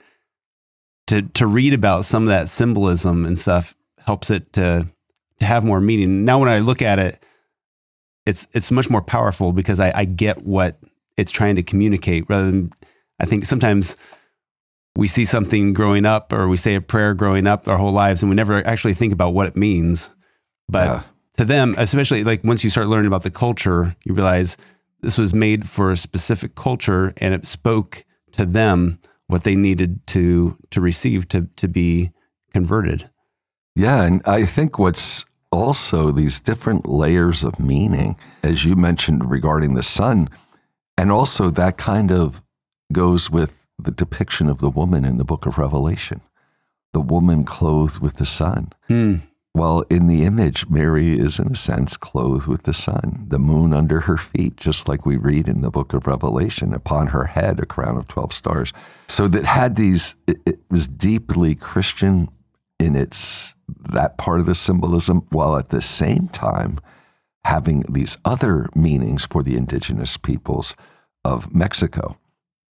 to 1.06 1.22
to 1.22 1.46
read 1.46 1.72
about 1.72 2.04
some 2.04 2.24
of 2.24 2.28
that 2.30 2.48
symbolism 2.48 3.24
and 3.24 3.38
stuff 3.38 3.74
helps 4.04 4.30
it 4.30 4.52
to 4.54 4.86
to 5.38 5.44
have 5.44 5.64
more 5.64 5.80
meaning. 5.80 6.24
Now, 6.24 6.40
when 6.40 6.48
I 6.48 6.58
look 6.58 6.82
at 6.82 6.98
it, 6.98 7.18
it's 8.26 8.46
it's 8.52 8.70
much 8.70 8.90
more 8.90 9.02
powerful 9.02 9.52
because 9.52 9.78
I, 9.78 9.92
I 9.94 10.04
get 10.04 10.44
what 10.44 10.78
it's 11.16 11.30
trying 11.30 11.56
to 11.56 11.62
communicate. 11.62 12.24
Rather 12.28 12.50
than 12.50 12.72
I 13.20 13.26
think 13.26 13.44
sometimes 13.44 13.96
we 14.96 15.06
see 15.06 15.24
something 15.24 15.72
growing 15.72 16.06
up 16.06 16.32
or 16.32 16.48
we 16.48 16.56
say 16.56 16.74
a 16.74 16.80
prayer 16.80 17.14
growing 17.14 17.46
up 17.46 17.68
our 17.68 17.76
whole 17.76 17.92
lives 17.92 18.22
and 18.22 18.30
we 18.30 18.36
never 18.36 18.66
actually 18.66 18.94
think 18.94 19.12
about 19.12 19.34
what 19.34 19.46
it 19.46 19.56
means. 19.56 20.10
But 20.68 20.86
Yeah. 20.86 21.02
To 21.36 21.44
them, 21.44 21.74
especially 21.78 22.24
like 22.24 22.44
once 22.44 22.64
you 22.64 22.70
start 22.70 22.88
learning 22.88 23.08
about 23.08 23.22
the 23.22 23.30
culture, 23.30 23.96
you 24.04 24.14
realize 24.14 24.56
this 25.00 25.18
was 25.18 25.34
made 25.34 25.68
for 25.68 25.90
a 25.90 25.96
specific 25.96 26.54
culture 26.54 27.12
and 27.18 27.34
it 27.34 27.46
spoke 27.46 28.04
to 28.32 28.46
them 28.46 28.98
what 29.26 29.44
they 29.44 29.56
needed 29.56 30.06
to 30.08 30.56
to 30.70 30.80
receive 30.80 31.28
to 31.28 31.48
to 31.56 31.68
be 31.68 32.10
converted. 32.52 33.10
Yeah, 33.74 34.02
and 34.04 34.22
I 34.26 34.44
think 34.44 34.78
what's 34.78 35.24
also 35.50 36.10
these 36.10 36.40
different 36.40 36.88
layers 36.88 37.42
of 37.44 37.58
meaning, 37.58 38.16
as 38.42 38.64
you 38.64 38.76
mentioned 38.76 39.30
regarding 39.30 39.74
the 39.74 39.82
sun, 39.82 40.28
and 40.96 41.10
also 41.10 41.50
that 41.50 41.76
kind 41.76 42.12
of 42.12 42.42
goes 42.92 43.30
with 43.30 43.66
the 43.78 43.90
depiction 43.90 44.48
of 44.48 44.60
the 44.60 44.70
woman 44.70 45.04
in 45.04 45.18
the 45.18 45.24
book 45.24 45.46
of 45.46 45.58
Revelation, 45.58 46.20
the 46.92 47.00
woman 47.00 47.44
clothed 47.44 48.00
with 48.00 48.14
the 48.14 48.26
sun. 48.26 48.72
Hmm. 48.88 49.16
Well, 49.56 49.84
in 49.88 50.08
the 50.08 50.24
image, 50.24 50.68
Mary 50.68 51.16
is 51.16 51.38
in 51.38 51.52
a 51.52 51.56
sense 51.56 51.96
clothed 51.96 52.48
with 52.48 52.64
the 52.64 52.74
sun, 52.74 53.26
the 53.28 53.38
moon 53.38 53.72
under 53.72 54.00
her 54.00 54.16
feet, 54.16 54.56
just 54.56 54.88
like 54.88 55.06
we 55.06 55.16
read 55.16 55.46
in 55.46 55.60
the 55.60 55.70
book 55.70 55.92
of 55.94 56.08
Revelation, 56.08 56.74
upon 56.74 57.08
her 57.08 57.26
head, 57.26 57.60
a 57.60 57.66
crown 57.66 57.96
of 57.96 58.08
12 58.08 58.32
stars. 58.32 58.72
So 59.06 59.28
that 59.28 59.44
had 59.44 59.76
these, 59.76 60.16
it, 60.26 60.38
it 60.44 60.58
was 60.70 60.88
deeply 60.88 61.54
Christian 61.54 62.28
in 62.80 62.96
its, 62.96 63.54
that 63.92 64.18
part 64.18 64.40
of 64.40 64.46
the 64.46 64.56
symbolism, 64.56 65.24
while 65.30 65.56
at 65.56 65.68
the 65.68 65.82
same 65.82 66.26
time 66.28 66.80
having 67.44 67.82
these 67.82 68.18
other 68.24 68.68
meanings 68.74 69.24
for 69.24 69.44
the 69.44 69.56
indigenous 69.56 70.16
peoples 70.16 70.74
of 71.24 71.54
Mexico. 71.54 72.18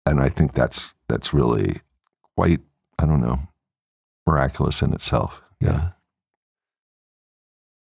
And 0.06 0.20
I 0.20 0.28
think 0.28 0.52
that's, 0.52 0.94
that's 1.08 1.34
really 1.34 1.80
quite, 2.36 2.60
I 3.00 3.06
don't 3.06 3.22
know, 3.22 3.40
miraculous 4.28 4.82
in 4.82 4.92
itself. 4.92 5.42
Yeah. 5.62 5.92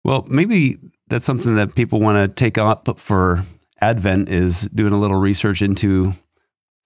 Well, 0.03 0.25
maybe 0.29 0.77
that's 1.07 1.25
something 1.25 1.55
that 1.55 1.75
people 1.75 1.99
want 1.99 2.17
to 2.17 2.33
take 2.33 2.57
up 2.57 2.99
for 2.99 3.43
Advent 3.79 4.29
is 4.29 4.61
doing 4.73 4.93
a 4.93 4.99
little 4.99 5.19
research 5.19 5.61
into 5.61 6.13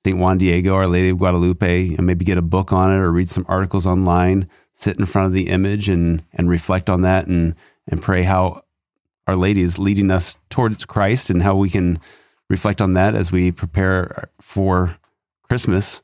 St. 0.06 0.18
Juan 0.18 0.38
Diego, 0.38 0.74
Our 0.76 0.88
Lady 0.88 1.10
of 1.10 1.18
Guadalupe, 1.18 1.96
and 1.96 2.06
maybe 2.06 2.26
get 2.26 2.38
a 2.38 2.44
book 2.44 2.72
on 2.72 2.92
it 2.92 3.00
or 3.00 3.12
read 3.12 3.30
some 3.30 3.46
articles 3.48 3.86
online, 3.86 4.48
sit 4.74 4.98
in 4.98 5.06
front 5.06 5.26
of 5.28 5.34
the 5.34 5.50
image 5.50 5.90
and 5.90 6.24
and 6.34 6.50
reflect 6.50 6.90
on 6.90 7.02
that 7.02 7.28
and 7.28 7.56
and 7.88 8.02
pray 8.02 8.24
how 8.24 8.62
Our 9.26 9.36
Lady 9.36 9.62
is 9.62 9.80
leading 9.80 10.12
us 10.12 10.38
towards 10.50 10.86
Christ 10.86 11.30
and 11.30 11.42
how 11.42 11.56
we 11.56 11.70
can 11.70 12.00
reflect 12.50 12.82
on 12.82 12.94
that 12.94 13.16
as 13.16 13.32
we 13.32 13.52
prepare 13.52 14.30
for 14.42 14.96
Christmas 15.44 16.02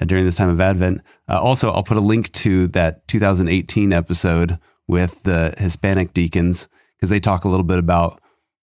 uh, 0.00 0.04
during 0.04 0.24
this 0.24 0.36
time 0.36 0.48
of 0.48 0.60
Advent. 0.60 1.00
Uh, 1.28 1.40
also, 1.40 1.70
I'll 1.70 1.82
put 1.82 1.96
a 1.96 2.00
link 2.00 2.32
to 2.32 2.68
that 2.68 3.06
2018 3.08 3.92
episode 3.92 4.58
with 4.88 5.22
the 5.22 5.54
Hispanic 5.58 6.12
deacons 6.12 6.68
because 6.96 7.10
they 7.10 7.20
talk 7.20 7.44
a 7.44 7.48
little 7.48 7.64
bit 7.64 7.78
about 7.78 8.20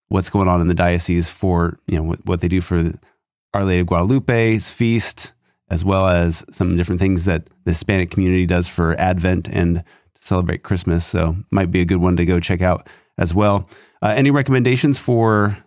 what's 0.07 0.29
going 0.29 0.47
on 0.47 0.61
in 0.61 0.67
the 0.67 0.73
diocese 0.73 1.29
for 1.29 1.79
you 1.87 1.97
know 1.97 2.15
what, 2.23 2.41
they 2.41 2.47
do 2.47 2.61
for 2.61 2.93
Our 3.53 3.63
Lady 3.63 3.81
of 3.81 3.87
Guadalupe's 3.87 4.69
feast, 4.69 5.33
as 5.69 5.83
well 5.83 6.07
as 6.07 6.45
some 6.51 6.77
different 6.77 7.01
things 7.01 7.25
that 7.25 7.47
the 7.65 7.71
Hispanic 7.71 8.11
community 8.11 8.45
does 8.45 8.67
for 8.67 8.95
Advent 8.99 9.47
and 9.49 9.77
to 9.77 10.21
celebrate 10.21 10.63
Christmas. 10.63 11.05
So, 11.05 11.35
might 11.51 11.71
be 11.71 11.81
a 11.81 11.85
good 11.85 11.97
one 11.97 12.15
to 12.17 12.25
go 12.25 12.39
check 12.39 12.61
out 12.61 12.87
as 13.17 13.33
well. 13.33 13.67
Uh, 14.01 14.13
any 14.15 14.31
recommendations 14.31 14.97
for 14.97 15.57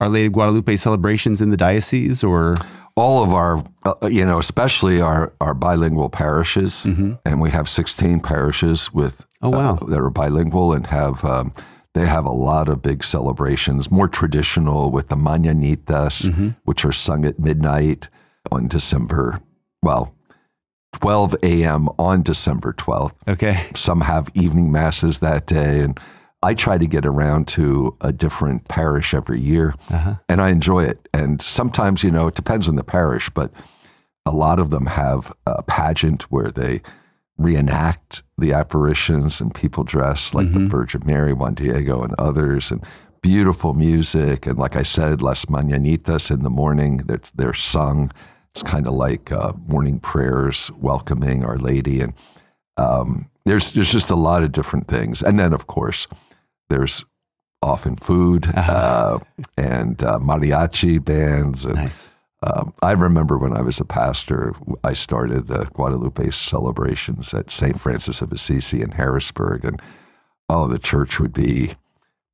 Our 0.00 0.08
Lady 0.08 0.26
of 0.26 0.32
Guadalupe 0.32 0.76
celebrations 0.76 1.40
in 1.40 1.50
the 1.50 1.56
diocese 1.56 2.22
or? 2.24 2.56
all 2.98 3.22
of 3.22 3.34
our, 3.34 3.62
uh, 3.84 4.06
you 4.06 4.24
know, 4.24 4.38
especially 4.38 5.02
our, 5.02 5.30
our 5.42 5.52
bilingual 5.52 6.08
parishes, 6.08 6.86
and 6.86 7.42
we 7.42 7.50
have 7.50 7.68
16 7.68 8.20
parishes 8.20 8.90
with 8.94 9.22
Oh, 9.42 9.50
wow. 9.50 9.74
uh, 9.76 9.84
that 9.84 9.98
are 10.00 10.08
bilingual 10.08 10.72
and 10.72 10.86
have 10.86 11.22
um, 11.22 11.52
They 11.92 12.06
have 12.06 12.24
a 12.24 12.30
lot 12.32 12.70
of 12.70 12.80
big 12.80 13.04
celebrations, 13.04 13.90
more 13.90 14.08
traditional 14.08 14.90
with 14.90 15.08
the 15.08 15.14
Mañanitas, 15.16 16.54
which 16.64 16.86
are 16.86 16.92
sung 16.92 17.26
at 17.26 17.38
midnight 17.38 18.08
on 18.50 18.66
December, 18.66 19.42
well, 19.82 20.14
12 20.94 21.36
a.m. 21.42 21.90
on 21.98 22.22
December 22.22 22.72
12th. 22.72 23.12
Okay. 23.28 23.62
Some 23.74 24.00
have 24.00 24.30
evening 24.32 24.72
masses 24.72 25.18
that 25.18 25.46
day. 25.46 25.80
And 25.80 26.00
I 26.42 26.54
try 26.54 26.78
to 26.78 26.86
get 26.86 27.06
around 27.06 27.48
to 27.48 27.96
a 28.00 28.12
different 28.12 28.68
parish 28.68 29.14
every 29.14 29.40
year 29.40 29.74
and 30.28 30.40
I 30.40 30.50
enjoy 30.50 30.84
it. 30.84 31.08
And 31.12 31.40
sometimes, 31.42 32.04
you 32.04 32.10
know, 32.10 32.28
it 32.28 32.34
depends 32.34 32.68
on 32.68 32.76
the 32.76 32.84
parish, 32.84 33.30
but 33.30 33.50
a 34.26 34.30
lot 34.30 34.58
of 34.58 34.70
them 34.70 34.86
have 34.86 35.32
a 35.46 35.62
pageant 35.62 36.24
where 36.24 36.50
they 36.50 36.82
reenact 37.38 38.22
the 38.38 38.52
apparitions 38.52 39.40
and 39.40 39.54
people 39.54 39.84
dress 39.84 40.34
like 40.34 40.50
the 40.52 40.60
Virgin 40.68 41.02
Mary, 41.04 41.32
Juan 41.32 41.54
Diego, 41.54 42.02
and 42.02 42.14
others. 42.18 42.70
And 42.70 42.84
beautiful 43.22 43.74
music. 43.74 44.46
And 44.46 44.56
like 44.56 44.76
I 44.76 44.84
said, 44.84 45.20
Las 45.20 45.46
Mañanitas 45.46 46.30
in 46.30 46.44
the 46.44 46.50
morning, 46.50 46.98
they're, 46.98 47.20
they're 47.34 47.54
sung. 47.54 48.12
It's 48.52 48.62
kind 48.62 48.86
of 48.86 48.94
like 48.94 49.32
uh, 49.32 49.52
morning 49.66 49.98
prayers 49.98 50.70
welcoming 50.78 51.44
Our 51.44 51.58
Lady. 51.58 52.00
And 52.00 52.14
um, 52.76 53.28
there's, 53.46 53.72
there's 53.72 53.90
just 53.90 54.10
a 54.10 54.16
lot 54.16 54.42
of 54.42 54.52
different 54.52 54.88
things. 54.88 55.22
And 55.22 55.38
then, 55.38 55.52
of 55.52 55.66
course, 55.66 56.06
there's 56.68 57.04
often 57.62 57.96
food 57.96 58.46
uh, 58.54 59.18
and 59.56 60.02
uh, 60.02 60.18
mariachi 60.18 61.02
bands. 61.02 61.64
And, 61.64 61.76
Nice. 61.76 62.10
um, 62.42 62.74
I 62.82 62.92
remember 62.92 63.38
when 63.38 63.56
I 63.56 63.62
was 63.62 63.80
a 63.80 63.84
pastor, 63.84 64.52
I 64.84 64.92
started 64.92 65.46
the 65.46 65.64
Guadalupe 65.72 66.30
celebrations 66.30 67.32
at 67.32 67.50
St. 67.50 67.80
Francis 67.80 68.20
of 68.20 68.30
Assisi 68.32 68.82
in 68.82 68.90
Harrisburg. 68.90 69.64
And 69.64 69.80
oh, 70.48 70.66
the 70.66 70.78
church 70.78 71.18
would 71.18 71.32
be 71.32 71.70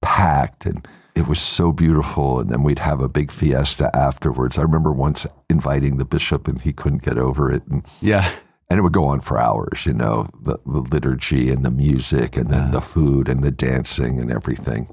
packed 0.00 0.66
and 0.66 0.86
it 1.14 1.28
was 1.28 1.38
so 1.40 1.72
beautiful. 1.72 2.40
And 2.40 2.48
then 2.50 2.62
we'd 2.62 2.78
have 2.78 3.00
a 3.00 3.08
big 3.08 3.30
fiesta 3.30 3.94
afterwards. 3.94 4.58
I 4.58 4.62
remember 4.62 4.92
once 4.92 5.26
inviting 5.50 5.98
the 5.98 6.04
bishop 6.06 6.48
and 6.48 6.60
he 6.60 6.72
couldn't 6.72 7.02
get 7.04 7.18
over 7.18 7.50
it. 7.52 7.62
And 7.68 7.84
Yeah. 8.00 8.28
And 8.72 8.78
it 8.78 8.82
would 8.84 8.94
go 8.94 9.04
on 9.04 9.20
for 9.20 9.38
hours, 9.38 9.84
you 9.84 9.92
know, 9.92 10.26
the, 10.40 10.56
the 10.64 10.80
liturgy 10.80 11.50
and 11.50 11.62
the 11.62 11.70
music 11.70 12.38
and 12.38 12.48
then 12.48 12.70
the 12.70 12.80
food 12.80 13.28
and 13.28 13.44
the 13.44 13.50
dancing 13.50 14.18
and 14.18 14.32
everything. 14.32 14.88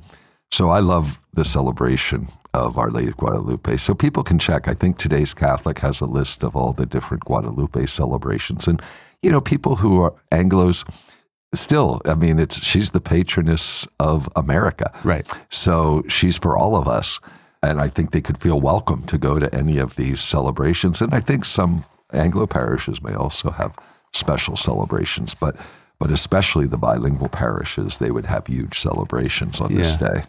So 0.52 0.68
I 0.70 0.80
love 0.80 1.18
the 1.32 1.46
celebration 1.46 2.28
of 2.54 2.78
Our 2.78 2.92
Lady 2.92 3.08
of 3.08 3.16
Guadalupe. 3.16 3.78
So 3.78 3.94
people 3.94 4.22
can 4.22 4.38
check. 4.38 4.68
I 4.68 4.74
think 4.74 4.98
today's 4.98 5.34
Catholic 5.34 5.80
has 5.80 6.02
a 6.02 6.06
list 6.06 6.44
of 6.44 6.58
all 6.58 6.74
the 6.74 6.86
different 6.86 7.24
Guadalupe 7.24 7.86
celebrations. 7.86 8.68
And, 8.68 8.82
you 9.22 9.32
know, 9.32 9.40
people 9.40 9.78
who 9.78 10.02
are 10.02 10.14
Anglos 10.30 10.84
still, 11.54 12.02
I 12.04 12.16
mean, 12.16 12.38
it's 12.38 12.62
she's 12.62 12.90
the 12.90 13.00
patroness 13.00 13.88
of 14.02 14.28
America. 14.36 14.92
Right. 15.06 15.26
So 15.52 16.04
she's 16.10 16.36
for 16.36 16.58
all 16.58 16.76
of 16.76 16.90
us. 16.90 17.18
And 17.64 17.80
I 17.80 17.88
think 17.88 18.12
they 18.12 18.20
could 18.20 18.38
feel 18.38 18.60
welcome 18.60 19.06
to 19.06 19.18
go 19.18 19.40
to 19.40 19.56
any 19.56 19.78
of 19.78 19.96
these 19.96 20.20
celebrations. 20.20 21.02
And 21.02 21.14
I 21.14 21.22
think 21.22 21.46
some 21.46 21.86
Anglo 22.14 22.48
parishes 22.48 23.02
may 23.02 23.14
also 23.14 23.52
have 23.52 23.76
special 24.14 24.56
celebrations, 24.56 25.34
but 25.34 25.56
but 26.00 26.12
especially 26.12 26.66
the 26.66 26.78
bilingual 26.78 27.28
parishes, 27.28 27.98
they 27.98 28.10
would 28.10 28.26
have 28.26 28.48
huge 28.48 28.80
celebrations 28.80 29.60
on 29.60 29.76
this 29.76 29.98
day. 29.98 30.24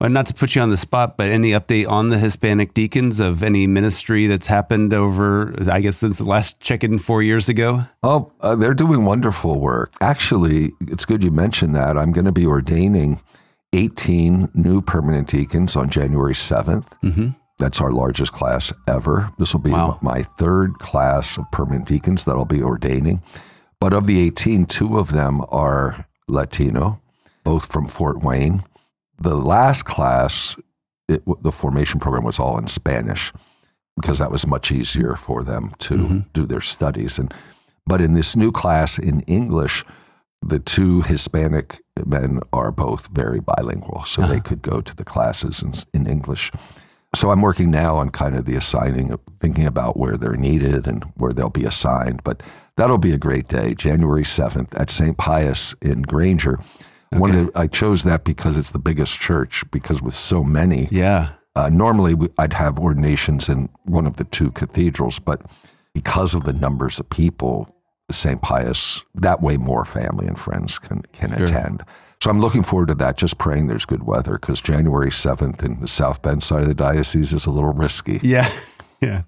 Well, 0.00 0.10
not 0.10 0.26
to 0.26 0.34
put 0.34 0.54
you 0.54 0.62
on 0.62 0.70
the 0.70 0.78
spot, 0.78 1.18
but 1.18 1.30
any 1.30 1.50
update 1.50 1.86
on 1.86 2.08
the 2.08 2.18
Hispanic 2.18 2.72
deacons 2.72 3.20
of 3.20 3.42
any 3.42 3.66
ministry 3.66 4.26
that's 4.26 4.46
happened 4.46 4.94
over, 4.94 5.54
I 5.70 5.82
guess, 5.82 5.98
since 5.98 6.16
the 6.16 6.24
last 6.24 6.58
check 6.58 6.82
in 6.82 6.98
four 6.98 7.22
years 7.22 7.50
ago? 7.50 7.82
Oh, 8.02 8.32
uh, 8.40 8.56
they're 8.56 8.74
doing 8.74 9.04
wonderful 9.04 9.60
work. 9.60 9.92
Actually, 10.00 10.72
it's 10.80 11.04
good 11.04 11.22
you 11.22 11.30
mentioned 11.30 11.74
that. 11.74 11.98
I'm 11.98 12.12
going 12.12 12.24
to 12.24 12.32
be 12.32 12.46
ordaining 12.46 13.20
18 13.74 14.50
new 14.54 14.80
permanent 14.80 15.28
deacons 15.28 15.76
on 15.76 15.90
January 15.90 16.34
7th. 16.34 16.88
Mm-hmm. 17.04 17.28
That's 17.60 17.80
our 17.80 17.92
largest 17.92 18.32
class 18.32 18.72
ever. 18.88 19.30
This 19.38 19.52
will 19.52 19.60
be 19.60 19.70
Wow. 19.70 19.98
my 20.00 20.22
third 20.22 20.78
class 20.78 21.36
of 21.36 21.44
permanent 21.52 21.86
deacons 21.86 22.24
that 22.24 22.32
I'll 22.32 22.46
be 22.46 22.62
ordaining. 22.62 23.22
But 23.80 23.92
of 23.92 24.06
the 24.06 24.18
18, 24.18 24.66
two 24.66 24.98
of 24.98 25.12
them 25.12 25.44
are 25.50 26.06
Latino, 26.26 27.00
both 27.44 27.70
from 27.70 27.86
Fort 27.86 28.22
Wayne. 28.22 28.64
The 29.18 29.36
last 29.36 29.84
class, 29.84 30.56
it, 31.06 31.22
the 31.42 31.52
formation 31.52 32.00
program 32.00 32.24
was 32.24 32.38
all 32.38 32.58
in 32.58 32.66
Spanish 32.66 33.32
because 33.94 34.18
that 34.18 34.30
was 34.30 34.46
much 34.46 34.72
easier 34.72 35.14
for 35.14 35.44
them 35.44 35.74
to 35.80 35.94
mm-hmm. 35.94 36.18
do 36.32 36.46
their 36.46 36.62
studies. 36.62 37.18
And 37.18 37.32
but 37.86 38.00
in 38.00 38.14
this 38.14 38.36
new 38.36 38.52
class 38.52 38.98
in 38.98 39.20
English, 39.22 39.84
the 40.40 40.58
two 40.58 41.02
Hispanic 41.02 41.82
men 42.06 42.40
are 42.52 42.72
both 42.72 43.08
very 43.08 43.40
bilingual, 43.40 44.04
so 44.04 44.22
they 44.22 44.34
uh-huh. 44.34 44.40
could 44.40 44.62
go 44.62 44.80
to 44.80 44.96
the 44.96 45.04
classes 45.04 45.62
in, 45.62 45.74
in 45.92 46.06
English. 46.06 46.50
So 47.14 47.30
I'm 47.30 47.42
working 47.42 47.70
now 47.70 47.96
on 47.96 48.10
kind 48.10 48.36
of 48.36 48.44
the 48.44 48.54
assigning, 48.56 49.10
of 49.12 49.20
thinking 49.40 49.66
about 49.66 49.96
where 49.96 50.16
they're 50.16 50.36
needed 50.36 50.86
and 50.86 51.02
where 51.16 51.32
they'll 51.32 51.50
be 51.50 51.64
assigned. 51.64 52.22
But 52.22 52.42
that'll 52.76 52.98
be 52.98 53.12
a 53.12 53.18
great 53.18 53.48
day, 53.48 53.74
January 53.74 54.22
7th 54.22 54.78
at 54.80 54.90
St. 54.90 55.18
Pius 55.18 55.74
in 55.82 56.02
Granger. 56.02 56.60
One 57.12 57.32
the- 57.46 57.58
I 57.58 57.66
chose 57.66 58.04
that 58.04 58.22
because 58.22 58.56
it's 58.56 58.70
the 58.70 58.78
biggest 58.78 59.18
church, 59.18 59.64
because 59.72 60.00
with 60.00 60.14
so 60.14 60.44
many, 60.44 60.86
Yeah. 60.92 61.30
uh, 61.56 61.68
normally, 61.68 62.14
we- 62.14 62.28
I'd 62.38 62.52
have 62.52 62.78
ordinations 62.78 63.48
in 63.48 63.68
one 63.84 64.06
of 64.06 64.14
the 64.16 64.24
two 64.24 64.52
cathedrals, 64.52 65.18
but 65.18 65.42
because 65.92 66.34
of 66.34 66.44
the 66.44 66.52
numbers 66.52 67.00
of 67.00 67.10
people, 67.10 67.74
St. 68.12 68.40
Pius, 68.42 69.02
that 69.14 69.40
way 69.42 69.56
more 69.56 69.84
family 69.84 70.26
and 70.26 70.38
friends 70.38 70.78
can, 70.78 71.02
can 71.12 71.32
attend. 71.32 71.82
So 72.22 72.30
I'm 72.30 72.40
looking 72.40 72.62
forward 72.62 72.88
to 72.88 72.94
that, 72.96 73.16
just 73.16 73.38
praying 73.38 73.68
there's 73.68 73.86
good 73.86 74.02
weather 74.02 74.32
because 74.38 74.60
January 74.60 75.08
7th 75.10 75.64
in 75.64 75.80
the 75.80 75.88
South 75.88 76.20
Bend 76.22 76.42
side 76.42 76.62
of 76.62 76.68
the 76.68 76.74
diocese 76.74 77.32
is 77.32 77.46
a 77.46 77.50
little 77.50 77.72
risky. 77.72 78.20
Yeah. 78.22 78.50
Yeah. 79.02 79.22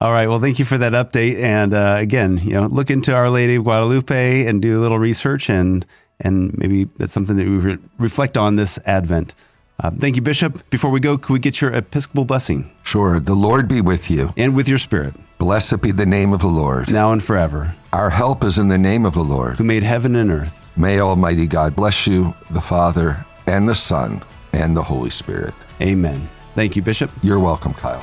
All 0.00 0.10
right. 0.10 0.26
Well, 0.26 0.40
thank 0.40 0.58
you 0.58 0.64
for 0.64 0.78
that 0.78 0.92
update. 0.94 1.38
And 1.38 1.74
uh, 1.74 1.96
again, 1.98 2.38
you 2.38 2.54
know, 2.54 2.64
look 2.66 2.90
into 2.90 3.14
Our 3.14 3.28
Lady 3.28 3.56
of 3.56 3.64
Guadalupe 3.64 4.46
and 4.46 4.62
do 4.62 4.78
a 4.78 4.80
little 4.80 4.98
research, 4.98 5.50
and 5.50 5.84
and 6.20 6.56
maybe 6.56 6.84
that's 6.96 7.12
something 7.12 7.36
that 7.36 7.46
we 7.46 7.56
re- 7.58 7.78
reflect 7.98 8.38
on 8.38 8.56
this 8.56 8.78
Advent. 8.86 9.34
Uh, 9.82 9.90
thank 9.90 10.16
you, 10.16 10.22
Bishop. 10.22 10.68
Before 10.70 10.90
we 10.90 10.98
go, 10.98 11.18
could 11.18 11.34
we 11.34 11.38
get 11.38 11.60
your 11.60 11.72
Episcopal 11.74 12.24
blessing 12.24 12.70
Sure, 12.84 13.20
the 13.20 13.34
Lord 13.34 13.68
be 13.68 13.82
with 13.82 14.10
you. 14.10 14.32
and 14.38 14.56
with 14.56 14.66
your 14.66 14.78
spirit, 14.78 15.14
Blessed 15.44 15.82
be 15.82 15.90
the 15.92 16.06
name 16.06 16.32
of 16.32 16.40
the 16.40 16.46
Lord. 16.46 16.90
now 16.90 17.12
and 17.12 17.22
forever, 17.22 17.74
Our 17.92 18.08
help 18.08 18.42
is 18.44 18.56
in 18.56 18.68
the 18.68 18.78
name 18.78 19.04
of 19.04 19.12
the 19.12 19.22
Lord. 19.22 19.58
who 19.58 19.64
made 19.64 19.82
heaven 19.82 20.16
and 20.16 20.30
earth? 20.30 20.66
May 20.74 21.00
Almighty 21.00 21.46
God 21.46 21.76
bless 21.76 22.06
you, 22.06 22.32
the 22.48 22.62
Father, 22.62 23.22
and 23.46 23.68
the 23.68 23.74
Son, 23.74 24.22
and 24.54 24.74
the 24.74 24.80
Holy 24.82 25.10
Spirit. 25.10 25.52
Amen. 25.82 26.26
Thank 26.54 26.76
you, 26.76 26.82
Bishop. 26.82 27.10
You're 27.22 27.40
welcome, 27.40 27.74
Kyle. 27.74 28.02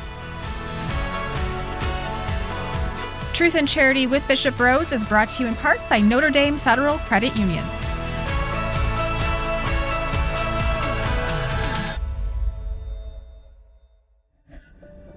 Truth 3.34 3.56
and 3.56 3.68
Charity 3.68 4.06
with 4.06 4.28
Bishop 4.28 4.54
Rhoades 4.58 4.92
is 4.94 5.04
brought 5.04 5.32
to 5.32 5.42
you 5.42 5.50
in 5.50 5.56
part 5.56 5.80
by 5.90 6.00
Notre 6.00 6.30
Dame 6.30 6.60
Federal 6.60 7.00
Credit 7.00 7.36
Union. 7.36 7.66